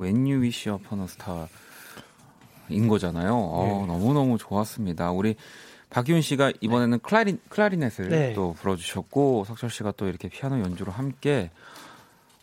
[0.00, 3.34] When You Wish Upon a Star인 거잖아요.
[3.34, 3.86] 어, 예.
[3.86, 5.10] 너무 너무 좋았습니다.
[5.10, 5.36] 우리
[5.90, 8.32] 박기훈 씨가 이번에는 클라리, 클라리넷을 네.
[8.32, 11.50] 또 불어주셨고 석철 씨가 또 이렇게 피아노 연주로 함께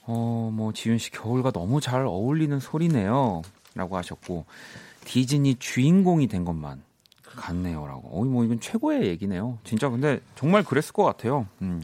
[0.03, 4.45] 어, 뭐 지윤 씨 겨울과 너무 잘 어울리는 소리네요.라고 하셨고
[5.05, 6.83] 디즈니 주인공이 된 것만
[7.23, 8.21] 같네요라고.
[8.21, 9.59] 어이 뭐 이건 최고의 얘기네요.
[9.63, 11.47] 진짜 근데 정말 그랬을 것 같아요.
[11.61, 11.83] 음.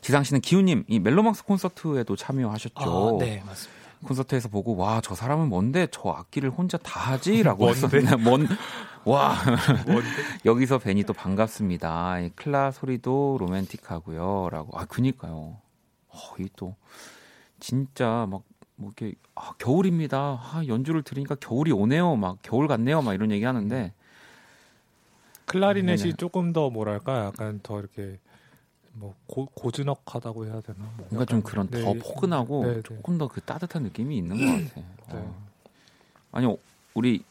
[0.00, 3.18] 지상 씨는 기훈님 이 멜로망스 콘서트에도 참여하셨죠.
[3.18, 3.77] 아, 네, 맞습니다.
[4.04, 9.36] 콘서트에서 보고 와 저 사람은 뭔데 저 악기를 혼자 다 하지라고 했었는데 뭔와
[10.44, 12.20] 여기서 뵈니 또 반갑습니다.
[12.20, 15.56] 이 클라 소리도 로맨틱하고요라고 아 그니까요.
[16.08, 16.74] 어, 이또
[17.60, 18.42] 진짜 막
[18.80, 20.16] 뭐 이렇게 아, 겨울입니다.
[20.18, 22.14] 아, 연주를 들으니까 겨울이 오네요.
[22.14, 23.02] 막 겨울 같네요.
[23.02, 23.92] 막 이런 얘기 하는데
[25.46, 26.12] 클라리넷이 네네.
[26.16, 28.18] 조금 더 뭐랄까 약간 더 이렇게
[28.98, 30.78] 뭐 고, 고즈넉하다고 해야 되나?
[30.96, 32.82] 뭐 뭔가 좀 약간, 그런 네, 더 포근하고 네, 네.
[32.82, 34.84] 조금 더 그 따뜻한 느낌이 있는 것 같아요.
[35.12, 35.14] 네.
[35.14, 35.46] 어.
[36.32, 36.56] 아니
[36.94, 37.22] 우리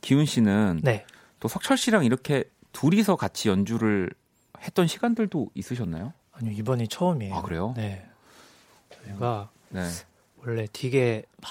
[0.00, 1.04] 기훈 씨는 네.
[1.40, 4.10] 또 석철 씨랑 이렇게 둘이서 같이 연주를
[4.60, 6.12] 했던 시간들도 있으셨나요?
[6.32, 7.34] 아니요, 이번이 처음이에요.
[7.34, 7.74] 아, 그래요?
[7.76, 8.06] 네.
[9.04, 9.86] 저희가 네.
[10.38, 11.50] 원래 되게 막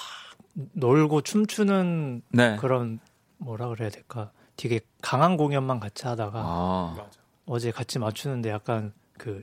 [0.72, 2.56] 놀고 춤추는 네.
[2.56, 3.00] 그런
[3.38, 4.30] 뭐라 그래야 될까?
[4.56, 7.06] 되게 강한 공연만 같이 하다가 아.
[7.46, 8.92] 어제 같이 맞추는데 약간
[9.22, 9.42] 그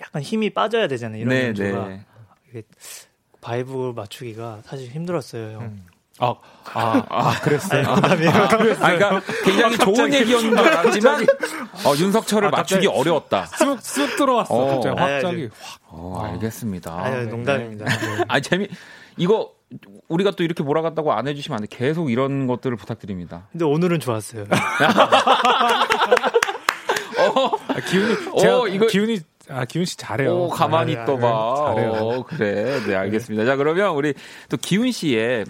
[0.00, 1.20] 약간 힘이 빠져야 되잖아요.
[1.22, 2.04] 이런 네, 연주가 네.
[2.48, 2.62] 이게
[3.40, 5.62] vibe 맞추기가 사실 힘들었어요, 형.
[5.62, 5.86] 음.
[6.20, 6.36] 아,
[6.72, 7.88] 아, 아, 그랬어요.
[7.88, 11.22] 아, 그러니까 굉장히 좋은 얘기였는 줄 알았지만
[11.84, 13.46] 어, 윤석철을 아, 갑자기- 맞추기 어려웠다.
[13.46, 14.54] 쑥, 쑥 들어왔어.
[14.54, 14.68] 어.
[14.76, 15.48] 갑자기 아, 확장이.
[15.88, 16.96] 어, 알겠습니다.
[16.96, 17.84] 아니, 네, 농담입니다.
[17.84, 18.24] 네.
[18.28, 18.68] 아 재미
[19.16, 19.52] 이거
[20.06, 21.76] 우리가 또 이렇게 몰아갔다고 안 해주시면 안 돼.
[21.76, 23.48] 계속 이런 것들을 부탁드립니다.
[23.50, 24.46] 근데 오늘은 좋았어요.
[28.02, 30.44] 아, 기훈이, 어, 제가 이거- 기훈이, 아, 기훈 씨 잘해요.
[30.44, 31.74] 오 가만히 아, 네, 있어봐.
[31.74, 31.92] 잘해요.
[31.92, 32.80] 어, 그래.
[32.86, 33.44] 네 알겠습니다.
[33.44, 34.14] 자 그러면 우리
[34.48, 35.44] 또 기훈 씨의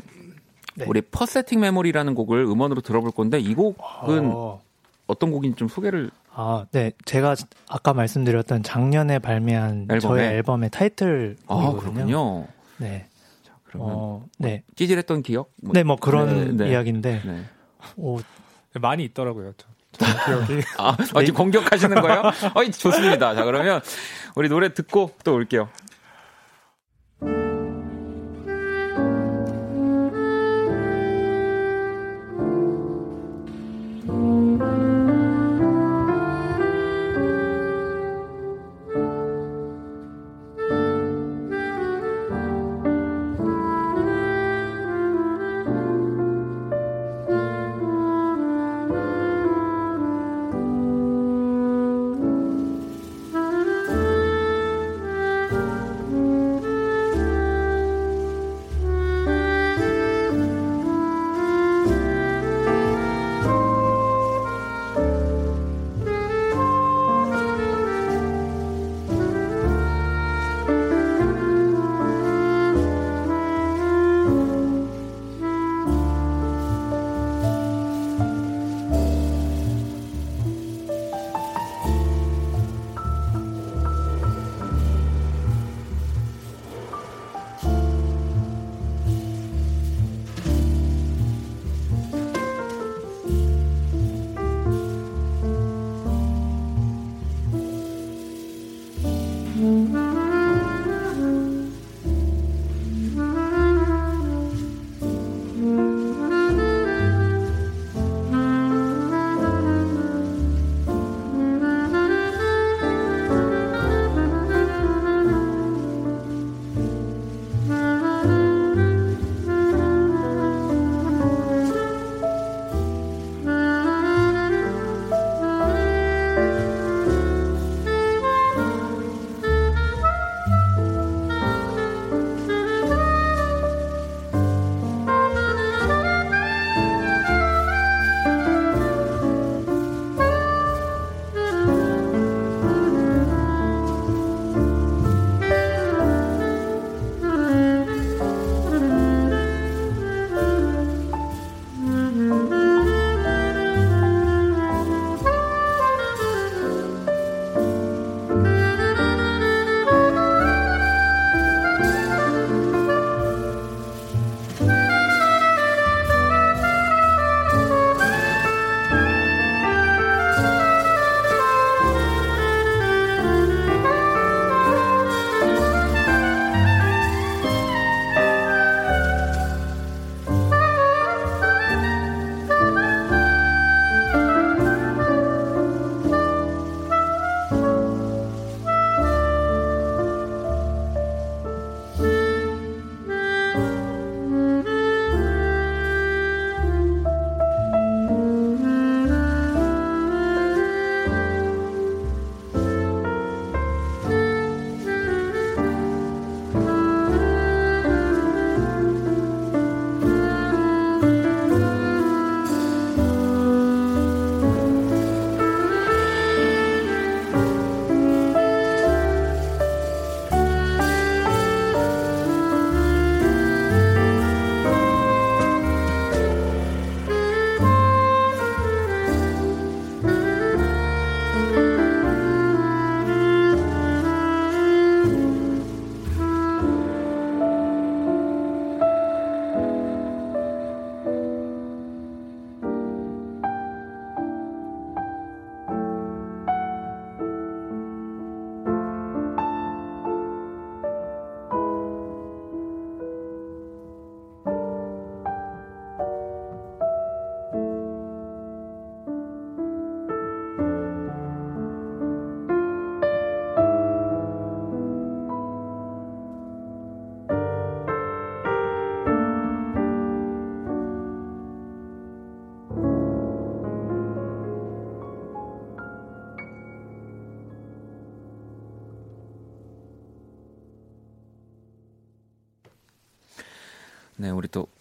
[0.76, 0.84] 네.
[0.88, 4.61] 우리 퍼세팅 메모리라는 곡을 음원으로 들어볼 건데 이 곡은 어,
[5.07, 6.90] 어떤 곡인지 좀 소개를 아, 네.
[7.05, 7.36] 제가
[7.68, 10.01] 아까 말씀드렸던 작년에 발매한 앨범에?
[10.01, 12.47] 저의 앨범의 타이틀 아 곡이거든요.
[12.78, 13.07] 네.
[13.62, 14.62] 그러면 어, 네.
[14.74, 15.51] 찌질했던 기억?
[15.62, 16.70] 뭐, 네, 뭐 그런 네, 네.
[16.72, 17.42] 이야기인데 네.
[17.97, 18.18] 오,
[18.80, 19.53] 많이 있더라고요.
[19.57, 20.62] 저, 저 기억이.
[20.78, 22.22] 아, 어, 지금 공격하시는 거예요?
[22.55, 23.34] 어, 좋습니다.
[23.34, 23.80] 자, 그러면
[24.34, 25.68] 우리 노래 듣고 또 올게요.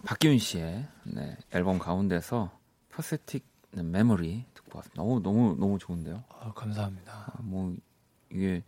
[0.06, 2.52] 박기훈 씨의 네, 앨범 가운데서
[2.92, 5.02] 퍼세틱 메모리 듣고 왔습니다.
[5.02, 6.24] 너무 너무 너무 좋은데요.
[6.40, 7.32] 아, 감사합니다.
[7.34, 7.76] 아, 뭐
[8.32, 8.64] 이게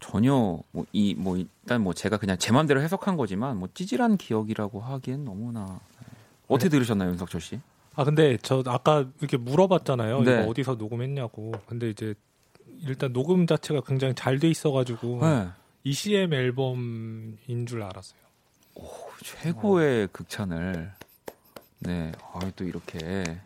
[0.00, 0.32] 전혀
[0.72, 5.24] 뭐 이 뭐 일단 뭐 제가 그냥 제 맘대로 해석한 거지만 뭐 찌질한 기억이라고 하기엔
[5.24, 5.66] 너무나
[6.00, 6.06] 네.
[6.48, 6.76] 어떻게 네.
[6.76, 7.60] 들으셨나요, 윤석철 씨?
[7.94, 10.22] 아 근데 저 아까 이렇게 물어봤잖아요.
[10.22, 10.40] 네.
[10.42, 11.52] 이거 어디서 녹음했냐고.
[11.66, 12.14] 근데 이제
[12.86, 15.48] 일단 녹음 자체가 굉장히 잘 돼 있어가지고 네.
[15.84, 18.20] ECM 앨범인 줄 알았어요.
[19.22, 20.90] 최고의 극찬을
[21.80, 23.38] 네, 아, 또 이렇게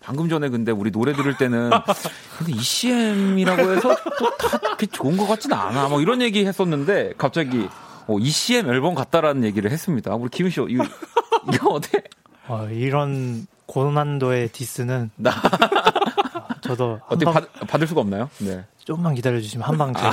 [0.00, 1.70] 방금 전에 근데 우리 노래 들을 때는
[2.38, 5.88] 근데 ECM이라고 해서 또 다 그렇게 좋은 것 같지는 않아.
[5.88, 7.68] 뭐 이런 얘기 했었는데 갑자기
[8.06, 10.14] 어, ECM 앨범 같다라는 얘기를 했습니다.
[10.14, 10.84] 우리 김우 씨 이거
[11.52, 12.02] 이거 어때?
[12.48, 16.29] 어, 이런 고난도의 디스는 나 아,
[16.70, 18.30] 저도 어떻게 한방 받, 받을 수가 없나요?
[18.38, 18.64] 네.
[18.84, 20.10] 조금만 기다려 주시면 한방 제가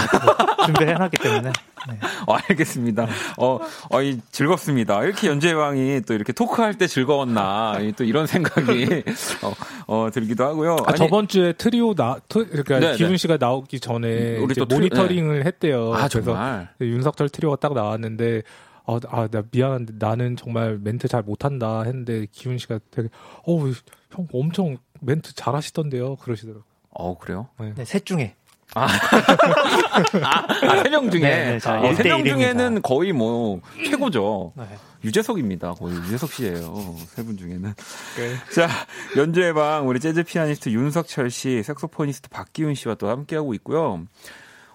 [0.66, 1.51] 준비해 놨기 때문에
[1.89, 1.99] 네.
[2.26, 3.08] 어, 알겠습니다.
[3.38, 3.60] 어,
[3.91, 5.03] 어, 이, 즐겁습니다.
[5.03, 9.03] 이렇게 연주왕이 또 이렇게 토크할 때 즐거웠나, 이, 또 이런 생각이,
[9.43, 9.53] 어,
[9.88, 10.78] 어, 들기도 하고요.
[10.86, 13.18] 아, 저번 주에 트리오 나 트, 그러니까 네, 기훈 네.
[13.18, 15.93] 씨가 나오기 전에 우리 이제 또 트리- 모니터링을 했대요.
[15.93, 16.70] 아, 그래서 정말.
[16.82, 18.41] 윤석철 트리오가 딱 나왔는데
[18.86, 23.10] 아, 아, 나 미안한데 나는 정말 멘트 잘 못한다 했는데 기훈 씨가 되게
[23.45, 23.72] 어우
[24.12, 26.64] 형 엄청 멘트 잘하시던데요 그러시더라고요.
[26.91, 27.48] 어, 그래요?
[27.76, 28.36] 네, 셋 중에
[28.76, 28.88] 아,
[30.84, 31.22] 세명 중에.
[31.22, 32.26] 네, 네, 자, 어, 일대 세명.
[32.26, 34.54] 중에는 거의 뭐, 최고죠.
[34.56, 34.66] 네.
[35.04, 35.74] 유재석입니다.
[35.76, 36.95] 거의 유재석 씨예요.
[37.10, 37.62] 세 분 중에는.
[38.18, 38.36] 네.
[38.54, 38.68] 자,
[39.16, 44.04] 연주의 방 우리 재즈 피아니스트 윤석철 씨, 색소포니스트 박기훈 씨와 또 함께하고 있고요.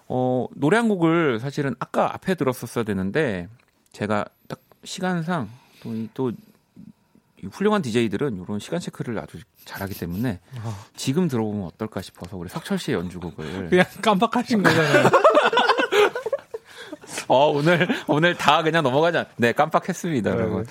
[0.09, 3.49] 어, 노래 한 곡을 사실은 아까 앞에 들었었어야 되는데
[3.93, 5.49] 제가 딱 시간상
[5.83, 6.35] 또, 이- 또, 이
[7.51, 12.79] 훌륭한 DJ들은 이런 시간 체크를 아주 잘하기 때문에 아, 지금 들어보면 어떨까 싶어서 우리 석철
[12.79, 15.11] 씨의 연주곡을 그냥 깜빡하신 거잖아요.
[17.29, 19.27] 어, 오늘, 오늘 다 그냥 넘어가자.
[19.37, 20.37] 네, 깜빡했습니다, 네.
[20.37, 20.67] 여러분.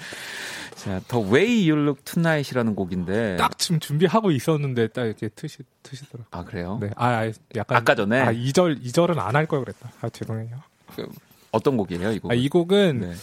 [0.76, 3.38] 자, The Way You Look Tonight이라는 곡인데.
[3.38, 6.28] 딱 지금 준비하고 있었는데 딱 이렇게 트시 트시더라고요.
[6.32, 6.78] 아, 그래요?
[6.82, 8.20] 네, 아, 아 약간 아까 전에?
[8.22, 9.92] 아 2절 2절은 안 할 걸 그랬다.
[10.02, 10.58] 아 죄송해요.
[11.52, 12.32] 어떤 곡이에요, 이 곡?
[12.32, 13.14] 아, 이 곡은 네.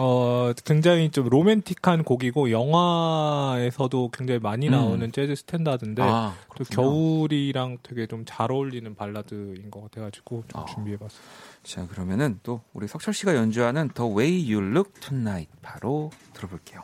[0.00, 4.72] 어, 굉장히 좀 로맨틱한 곡이고 영화에서도 굉장히 많이 음.
[4.72, 6.64] 나오는 재즈 스탠다드인데 아, 또.
[6.64, 10.64] 겨울이랑 되게 좀 잘 어울리는 발라드인 것 같아가지고 좀 아.
[10.66, 11.20] 준비해봤어요.
[11.62, 16.82] 자, 그러면은 또 우리 석철 씨가 연주하는 The Way You Look Tonight 바로 들어볼게요.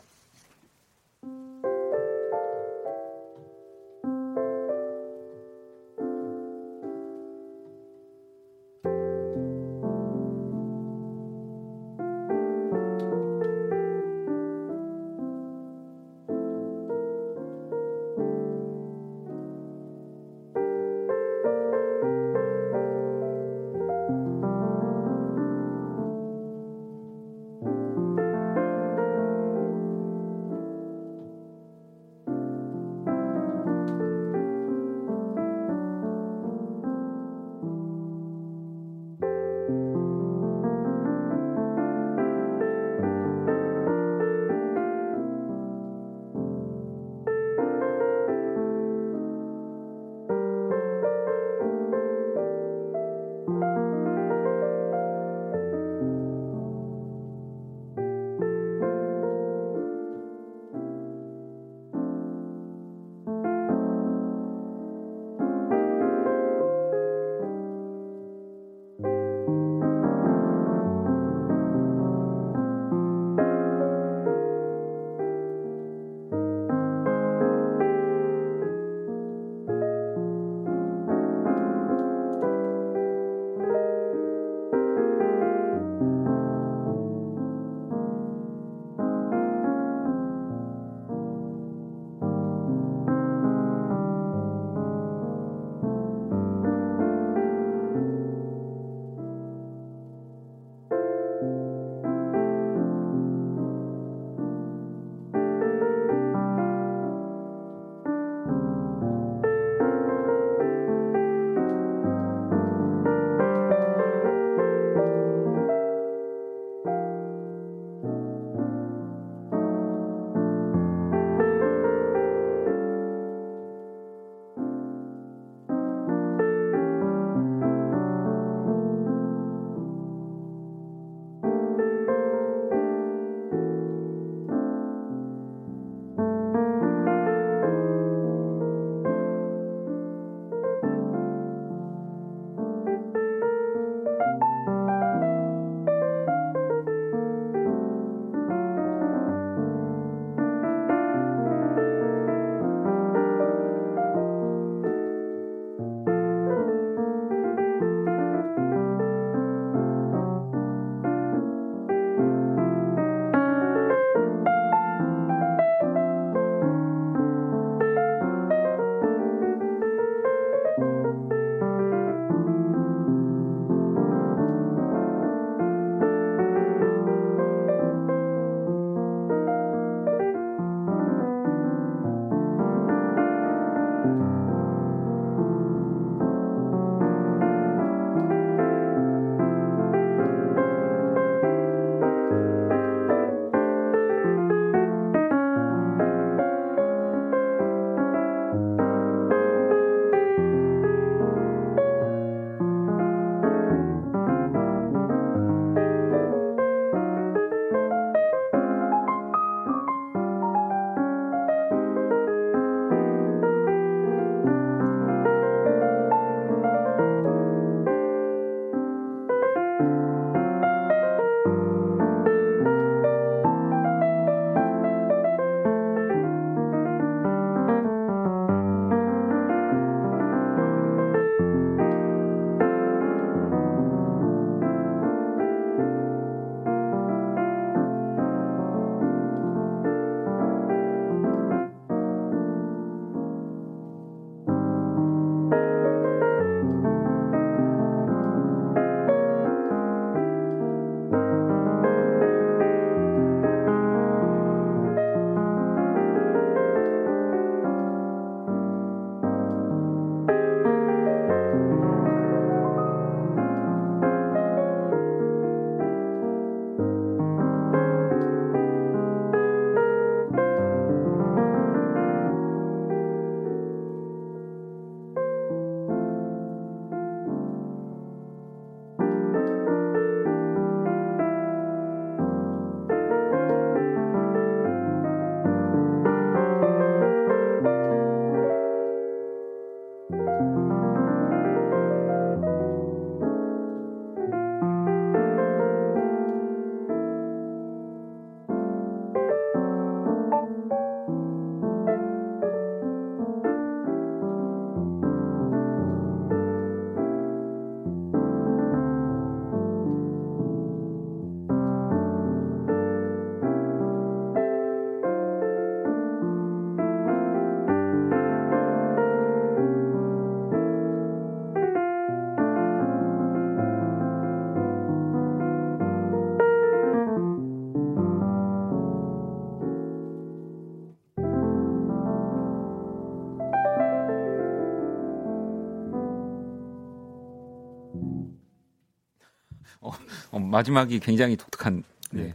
[340.35, 341.83] 어, 어, 마지막이 굉장히 독특한.
[342.11, 342.23] 네.
[342.23, 342.33] 네.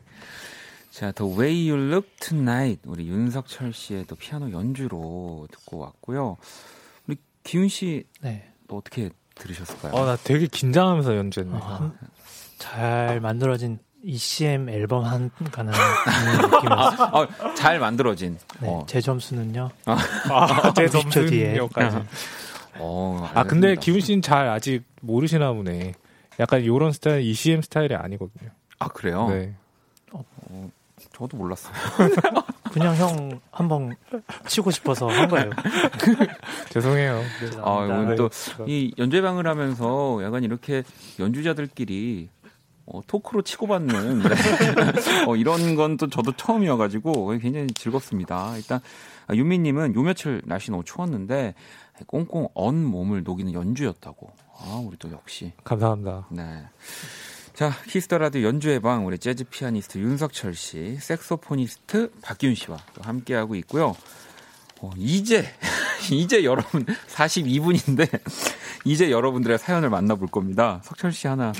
[0.91, 6.37] 자, The Way You Look Tonight 우리 윤석철 씨의 또 피아노 연주로 듣고 왔고요.
[7.07, 8.51] 우리 기훈 씨 네.
[8.69, 9.93] 또 어떻게 들으셨을까요?
[9.93, 11.55] 어, 나 되게 긴장하면서 연주했네.
[11.55, 11.99] 어, 한-
[12.59, 16.99] 잘 만들어진 ECM 앨범 한 가는 느낌이었어요.
[17.13, 18.39] 아, 잘 만들어진.
[18.61, 19.71] 네, 어, 제 점수는요.
[19.87, 21.57] 아, 제 90초 뒤에.
[21.57, 21.97] 점수까지.
[22.79, 23.81] 어, 아, 근데 알겠습니다.
[23.81, 25.95] 기훈 씨는 잘 아직 모르시나 보네.
[26.41, 28.51] 약간 요런 스타일, ECM 스타일이 아니거든요.
[28.79, 29.29] 아 그래요?
[29.29, 29.55] 네.
[31.13, 31.73] 저도 몰랐어요.
[32.73, 33.95] 그냥 형 한번
[34.47, 35.51] 치고 싶어서 한 거예요.
[36.71, 37.19] 죄송해요.
[37.19, 37.25] 네.
[37.63, 38.03] 아, 죄송합니다.
[38.15, 38.65] 이건 또 네.
[38.67, 40.83] 이 연주회방을 하면서 약간 이렇게
[41.19, 42.29] 연주자들끼리
[42.87, 44.29] 어, 토크로 치고받는 네.
[45.27, 48.57] 어, 이런 건 또 저도 처음이어가지고 굉장히 즐겁습니다.
[48.57, 48.81] 일단
[49.27, 51.55] 아, 윤미님은 요 며칠 날씨 너무 추웠는데
[52.07, 54.33] 꽁꽁 언 몸을 녹이는 연주였다고.
[54.61, 56.27] 아 우리 또 역시 감사합니다.
[56.31, 56.65] 네.
[57.55, 63.03] 자, 키스 더 라디오 연주의 방 우리 재즈 피아니스트 윤석철 씨, 색소포니스트 박기훈 씨와 또
[63.03, 63.95] 함께하고 있고요.
[64.81, 65.45] 어, 이제
[66.11, 68.09] 이제 여러분 42분인데
[68.87, 70.81] 이제 여러분들의 사연을 만나볼 겁니다.
[70.85, 71.53] 석철 씨 하나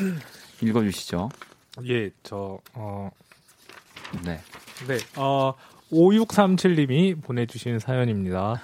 [0.63, 1.29] 읽어주시죠.
[1.87, 3.11] 예, 저, 어,
[4.25, 4.41] 네.
[4.89, 5.53] 네, 어,
[5.93, 8.63] 5637님이 보내주신 사연입니다.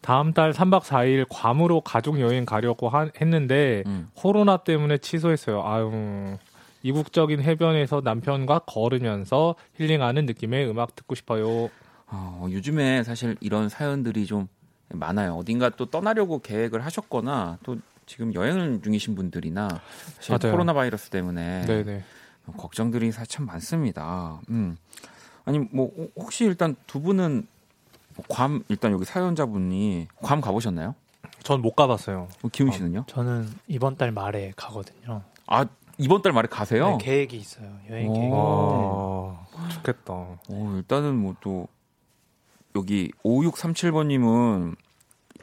[0.00, 4.08] 다음 달 3박 4일 괌으로 가족 여행 가려고 하- 했는데 음.
[4.14, 5.62] 코로나 때문에 취소했어요.
[5.66, 6.36] 아유.
[6.82, 11.68] 이국적인 해변에서 남편과 걸으면서 힐링하는 느낌의 음악 듣고 싶어요.
[12.06, 14.48] 어, 요즘에 사실 이런 사연들이 좀
[14.88, 15.34] 많아요.
[15.34, 17.76] 어딘가 또 떠나려고 계획을 하셨거나 또
[18.06, 19.68] 지금 여행 중이신 분들이나
[20.16, 20.52] 사실 맞아요.
[20.52, 22.02] 코로나 바이러스 때문에 네네.
[22.56, 24.40] 걱정들이 사실 참 많습니다.
[24.48, 24.76] 음.
[25.44, 27.46] 아니 뭐 혹시 일단 두 분은
[28.28, 30.94] 괌 일단 여기 사연자분이 괌 가보셨나요?
[31.42, 32.28] 전 못 가봤어요.
[32.42, 33.04] 뭐 기훈 씨는요?
[33.06, 35.22] 저는 이번 달 말에 가거든요.
[35.46, 35.64] 아
[35.98, 36.96] 이번 달 말에 가세요?
[36.96, 37.66] 네, 계획이 있어요.
[37.88, 38.12] 여행 오.
[38.14, 38.36] 계획이 있는데
[39.56, 40.12] 아, 좋겠다.
[40.12, 41.66] 어, 일단은 뭐 또
[42.76, 44.76] 여기 5637번님은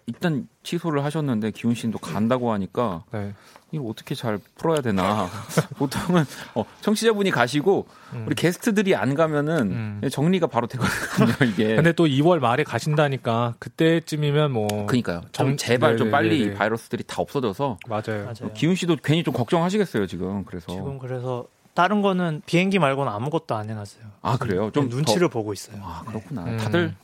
[0.05, 3.33] 일단 취소를 하셨는데 기훈 씨는 또 간다고 하니까 네.
[3.71, 5.27] 이거 어떻게 잘 풀어야 되나.
[5.77, 6.23] 보통은
[6.55, 8.23] 어, 청취자분이 가시고 음.
[8.25, 10.09] 우리 게스트들이 안 가면은 음.
[10.09, 11.33] 정리가 바로 되거든요.
[11.51, 11.75] 이게.
[11.75, 15.21] 근데 또 2월 말에 가신다니까 그때쯤이면 뭐 그니까요.
[15.33, 16.11] 좀 정- 제발 좀 네네네네.
[16.11, 18.23] 빨리 이 바이러스들이 다 없어져서 맞아요.
[18.23, 18.53] 맞아요.
[18.53, 20.45] 기훈 씨도 괜히 좀 걱정하시겠어요 지금.
[20.45, 24.03] 그래서 지금 그래서 다른 거는 비행기 말고는 아무것도 안 해놨어요.
[24.21, 24.71] 아 그래요.
[24.71, 25.77] 좀 눈치를 보고 있어요.
[25.83, 26.11] 아 네.
[26.11, 26.45] 그렇구나.
[26.45, 26.57] 음.
[26.57, 26.95] 다들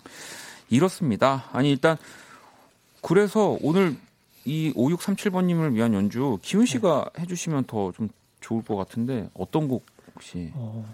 [0.69, 1.43] 이렇습니다.
[1.51, 1.97] 아니 일단
[3.01, 3.97] 그래서 오늘
[4.45, 8.09] 이 5637번님을 위한 연주 기훈 씨가 해주시면 더 좀
[8.41, 9.85] 좋을 것 같은데 어떤 곡
[10.15, 10.51] 혹시?
[10.55, 10.85] 어,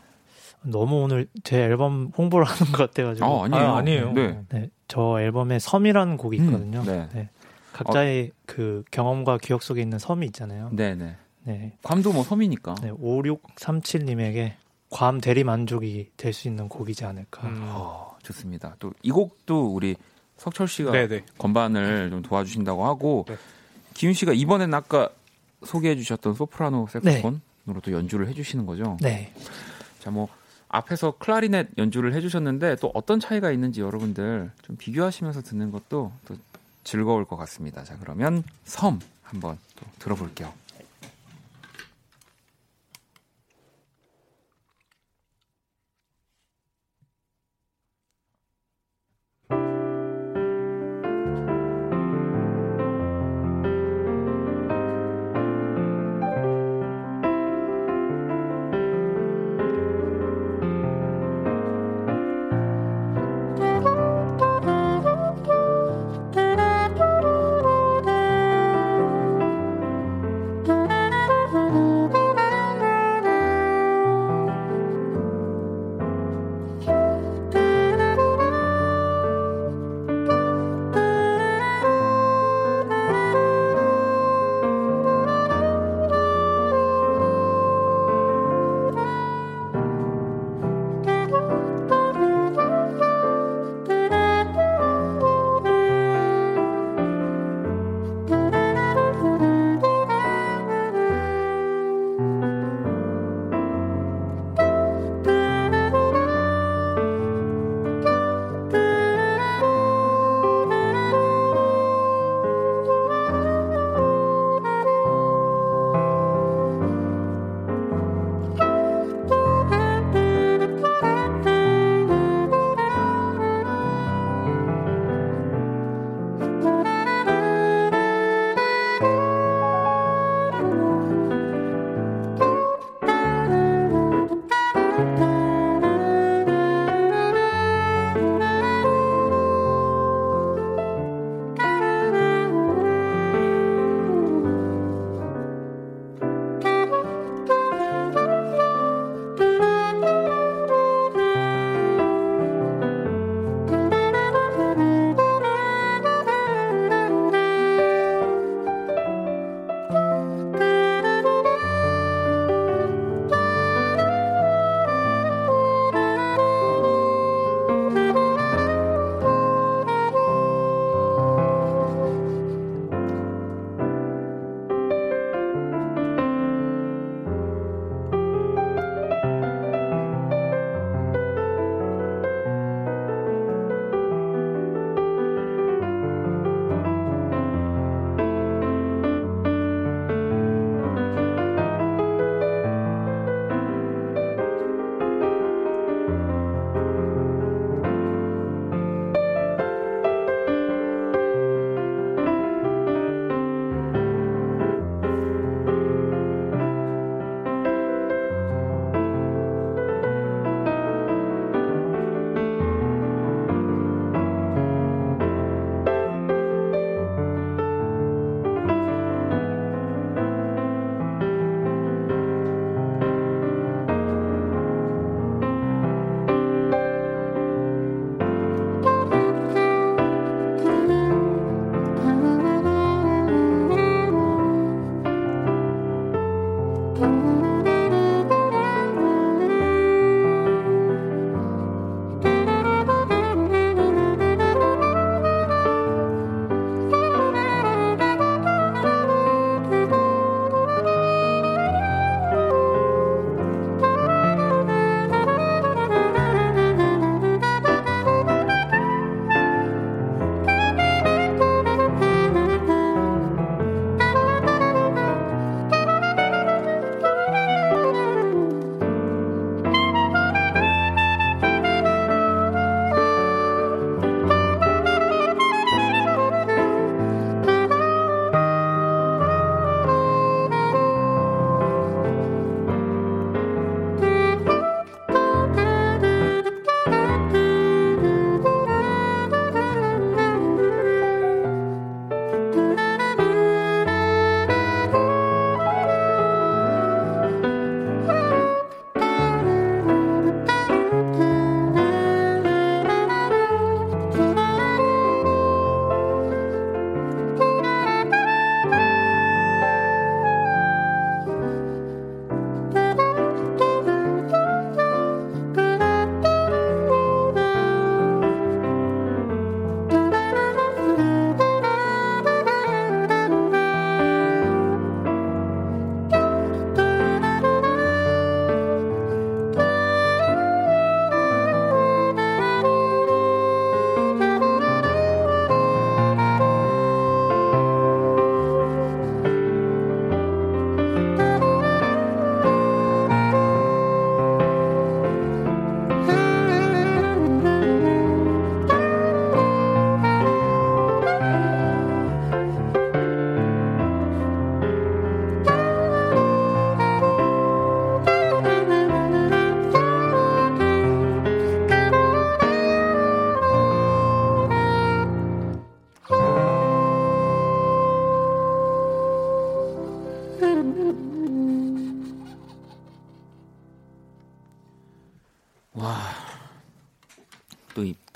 [0.61, 3.25] 너무 오늘 제 앨범 홍보를 하는 것 같아가지고.
[3.25, 3.63] 아 아니에요.
[3.65, 4.11] 아, 아니에요.
[4.13, 4.39] 네.
[4.49, 6.83] 네, 저 앨범에 섬이라는 곡이 있거든요.
[6.83, 7.07] 네.
[7.13, 7.29] 네.
[7.73, 10.69] 각자의 그 경험과 기억 속에 있는 섬이 있잖아요.
[10.73, 11.15] 네네.
[11.45, 11.77] 네.
[11.81, 12.75] 괌도 뭐 섬이니까.
[12.83, 14.53] 네, 5637님에게
[14.89, 17.47] 괌 대리 만족이 될 수 있는 곡이지 않을까.
[17.47, 17.61] 음.
[17.69, 18.75] 어, 좋습니다.
[18.79, 19.95] 또 이 곡도 우리
[20.39, 21.23] 석철 씨가 네네.
[21.37, 23.37] 건반을 좀 도와주신다고 하고 네.
[23.93, 25.09] 기훈 씨가 이번엔 아까
[25.63, 28.97] 소개해 주셨던 소프라노 색소폰으로 또 연주를 해주시는 거죠.
[29.01, 29.33] 네.
[29.99, 30.29] 자, 뭐
[30.69, 36.35] 앞에서 클라리넷 연주를 해주셨는데 또 어떤 차이가 있는지 여러분들 좀 비교하시면서 듣는 것도 또
[36.83, 37.83] 즐거울 것 같습니다.
[37.83, 40.53] 자, 그러면 섬 한번 또 들어볼게요.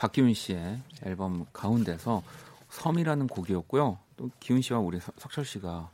[0.04, 2.24] 박기훈 씨의 앨범 가운데서
[2.70, 3.98] 섬이라는 곡이었고요.
[4.18, 5.90] 또 기훈 씨와 우리 서- 석철 씨가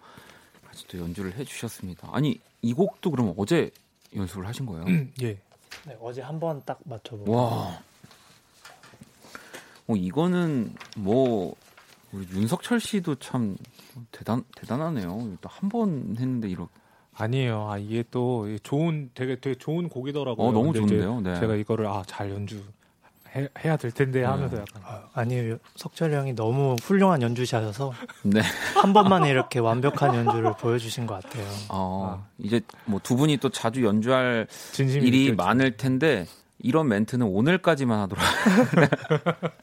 [0.66, 2.10] 같이 또 연주를 해주셨습니다.
[2.12, 3.70] 아니 이 곡도 그럼 어제
[4.16, 4.86] 연습을 하신 거예요?
[5.22, 5.38] 예.
[5.86, 7.80] 네, 어제 한 번 딱 맞춰보고 와.
[9.88, 11.54] 어, 이거는 뭐
[12.12, 13.58] 우리 윤석철 씨도 참
[14.12, 15.38] 대단 대단하네요.
[15.40, 16.72] 또 한 번 했는데 이렇게
[17.14, 17.70] 아니에요.
[17.70, 20.48] 아 이게 또 좋은 되게 되게 좋은 곡이더라고요.
[20.48, 21.22] 어 너무 좋은데요.
[21.22, 21.40] 네.
[21.40, 22.64] 제가 이거를 아 잘 연주
[23.36, 25.58] 해, 해야 될 텐데 하면서 약간 아, 아니에요.
[25.76, 28.42] 석철이 형이 너무 훌륭한 연주자여서 네.
[28.76, 31.46] 한 번만에 이렇게 완벽한 연주를 보여주신 것 같아요.
[31.70, 35.00] 어, 이제 뭐 두 분이 또 자주 연주할 일이
[35.30, 35.36] 느껴지죠.
[35.36, 36.26] 많을 텐데
[36.60, 38.24] 이런 멘트는 오늘까지만 하도록.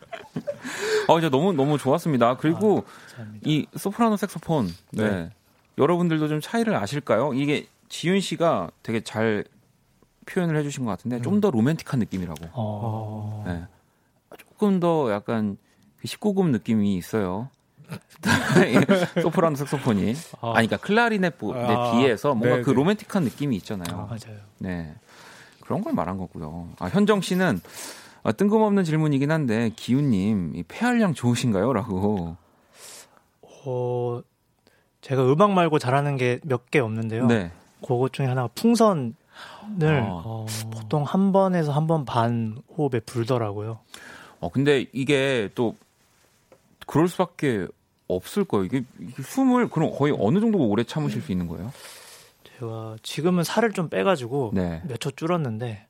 [1.08, 2.36] 어, 이제 너무 너무 좋았습니다.
[2.36, 3.48] 그리고 감사합니다.
[3.48, 4.68] 이 소프라노 색소폰.
[4.92, 5.10] 네.
[5.10, 5.30] 네.
[5.78, 7.32] 여러분들도 좀 차이를 아실까요?
[7.34, 9.44] 이게 지윤 씨가 되게 잘
[10.26, 12.46] 표현을 해주신 것 같은데 좀더 로맨틱한 느낌이라고.
[12.52, 13.64] 어, 네.
[14.38, 15.56] 조금 더 약간
[16.04, 17.48] 19금 느낌이 있어요.
[19.22, 20.14] 소프라노 색소폰이.
[20.40, 22.76] 아, 아니, 그러니까 클라리넷에 아, 비해서 뭔가 네, 그 네.
[22.76, 23.96] 로맨틱한 느낌이 있잖아요.
[24.06, 24.40] 맞아요.
[24.58, 24.94] 네.
[25.60, 26.70] 그런 걸 말한 거고요.
[26.78, 27.60] 아, 현정 씨는
[28.24, 31.72] 아, 뜬금없는 질문이긴 한데 기훈님 이 폐활량 좋으신가요?
[31.72, 32.36] 라고.
[33.42, 34.20] 어,
[35.00, 37.26] 제가 음악 말고 잘하는 게 몇 개 없는데요.
[37.26, 37.52] 네.
[37.86, 39.14] 그것 중에 하나가 풍선
[39.82, 40.22] 을 아.
[40.24, 43.78] 어, 보통 한 번에서 한 번 반 호흡에 불더라고요.
[44.40, 45.74] 어 근데 이게 또
[46.86, 47.66] 그럴 수밖에
[48.08, 48.64] 없을 거예요.
[48.66, 51.72] 이게, 이게 숨을 그럼 거의 어느 정도 오래 참으실 수 있는 거예요?
[52.58, 54.82] 제가 지금은 살을 좀 빼가지고 네.
[54.86, 55.86] 몇초 줄었는데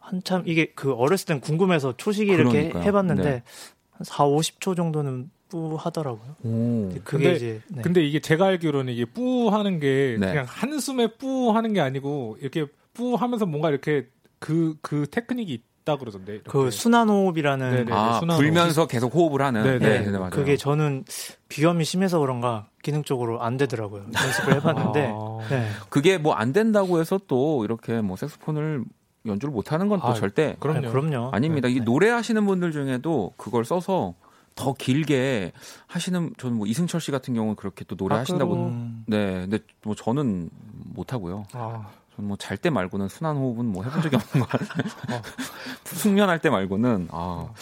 [0.00, 2.82] 한참 이게 그 어렸을 땐 궁금해서 초식이 이렇게 그러니까요.
[2.84, 3.42] 해봤는데 네.
[3.90, 6.36] 한 4, 50초 정도는 뿌 하더라고요.
[6.44, 6.88] 오.
[6.90, 7.82] 그게 근데- 이제 네.
[7.82, 10.26] 근데 이게 제가 알기로는 이게 뿌 하는 게 네.
[10.28, 12.66] 그냥 한숨에 뿌 하는 게 아니고 이렇게
[12.98, 14.08] 뿌 하면서 뭔가 이렇게
[14.40, 16.34] 그그 테크닉이 있다 그러던데.
[16.34, 16.50] 이렇게.
[16.50, 17.92] 그 순환 호흡이라는 네네.
[17.92, 19.62] 아, 순환 불면서 계속 호흡을 하는.
[19.62, 20.10] 네, 네, 네.
[20.10, 20.30] 네, 맞아요.
[20.30, 21.04] 그게 저는
[21.48, 24.06] 비염이 심해서 그런가 기능적으로 안 되더라고요.
[24.20, 25.38] 연습을 해봤는데 아.
[25.48, 25.68] 네.
[25.88, 28.84] 그게 뭐 안 된다고 해서 또 이렇게 뭐 색소폰을
[29.26, 30.88] 연주를 못 하는 건또 아, 절대 그럼요.
[30.88, 31.30] 아, 그럼요.
[31.32, 31.68] 아닙니다.
[31.68, 31.84] 이게 네.
[31.84, 34.14] 노래 하시는 분들 중에도 그걸 써서
[34.54, 35.52] 더 길게
[35.86, 39.94] 하시는 저는 뭐 이승철 씨 같은 경우는 그렇게 또 노래 하신다고 음, 네, 근데 뭐
[39.94, 40.50] 저는
[40.94, 41.44] 못 하고요.
[41.52, 41.86] 아,
[42.24, 44.88] 뭐잘 때 말고는 순환 호흡은 뭐 해본 적이 없는 것 같아요.
[45.18, 45.22] 어.
[45.84, 47.52] 숙면할 때 말고는 아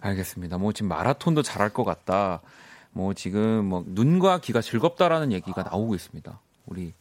[0.00, 0.58] 알겠습니다.
[0.58, 2.40] 뭐 지금 마라톤도 잘할 것 같다.
[2.92, 6.40] 뭐 지금 뭐 눈과 귀가 즐겁다라는 얘기가 나오고 있습니다.
[6.66, 6.94] 우리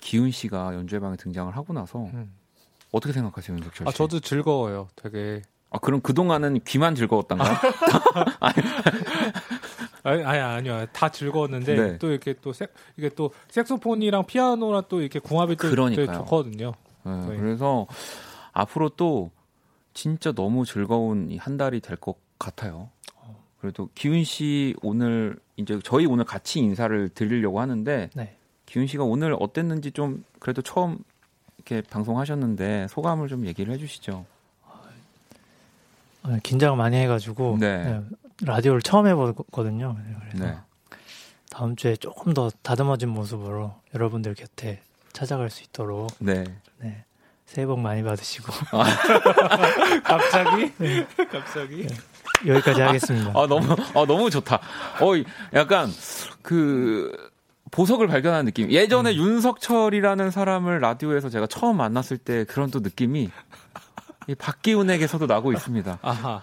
[0.00, 2.34] 기훈 씨가 연주회 방에 등장을 하고 나서 음.
[2.90, 3.88] 어떻게 생각하세요, 윤석철 씨?
[3.88, 4.88] 아 저도 즐거워요.
[4.96, 5.42] 되게
[5.72, 7.56] 아, 그럼 그 동안은 귀만 즐거웠던가요?
[10.04, 11.98] 아니 아니 아니요 다 즐거웠는데 네.
[11.98, 15.68] 또 이렇게 또 색, 이게 또 색소폰이랑 피아노랑 또 이렇게 궁합이 또.
[15.96, 16.72] 되게 좋거든요.
[17.04, 17.36] 네, 네.
[17.36, 17.86] 그래서
[18.52, 19.30] 앞으로 또
[19.94, 22.90] 진짜 너무 즐거운 이한 달이 될 것 같아요.
[23.60, 28.36] 그래도 기훈 씨 오늘 이제 저희 오늘 같이 인사를 드리려고 하는데 네.
[28.66, 30.98] 기훈 씨가 오늘 어땠는지 좀 그래도 처음
[31.58, 34.26] 이렇게 방송하셨는데 소감을 좀 얘기를 해주시죠.
[36.22, 37.84] 어, 긴장을 많이 해가지고 네.
[37.84, 38.00] 네,
[38.42, 39.96] 라디오를 처음 해보거든요.
[40.30, 40.56] 그래서 네.
[41.50, 44.80] 다음 주에 조금 더 다듬어진 모습으로 여러분들 곁에
[45.12, 46.44] 찾아갈 수 있도록 네.
[46.78, 47.04] 네,
[47.44, 48.52] 새해 복 많이 받으시고
[50.04, 50.72] 갑자기
[51.30, 51.86] 갑자기
[52.46, 53.30] 여기까지 하겠습니다.
[53.34, 54.56] 아 너무 아 너무 좋다.
[55.00, 55.12] 어
[55.54, 55.90] 약간
[56.42, 57.30] 그
[57.70, 58.70] 보석을 발견한 느낌.
[58.70, 63.30] 예전에 윤석철이라는 사람을 라디오에서 제가 처음 만났을 때 그런 또 느낌이
[64.28, 65.98] 이 박기훈에게서도 나고 있습니다.
[66.02, 66.42] 아하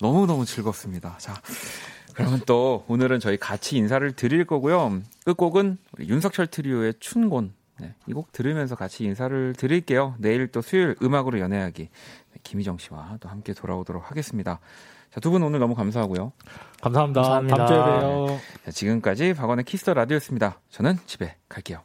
[0.00, 1.16] 너무 너무 즐겁습니다.
[1.18, 1.34] 자.
[2.14, 5.02] 그러면 또 오늘은 저희 같이 인사를 드릴 거고요.
[5.26, 7.52] 끝곡은 우리 윤석철 트리오의 춘곤.
[7.78, 10.14] 네, 이 곡 들으면서 같이 인사를 드릴게요.
[10.18, 11.82] 내일 또 수요일 음악으로 연애하기.
[11.82, 14.60] 네, 김희정 씨와 또 함께 돌아오도록 하겠습니다.
[15.12, 16.32] 자, 두 분 오늘 너무 감사하고요.
[16.80, 17.20] 감사합니다.
[17.20, 17.56] 감사합니다.
[17.56, 18.40] 다음 주에 봬요.
[18.64, 20.58] 자, 지금까지 박원의 키스 더 라디오였습니다.
[20.70, 21.82] 저는 집에 갈게요.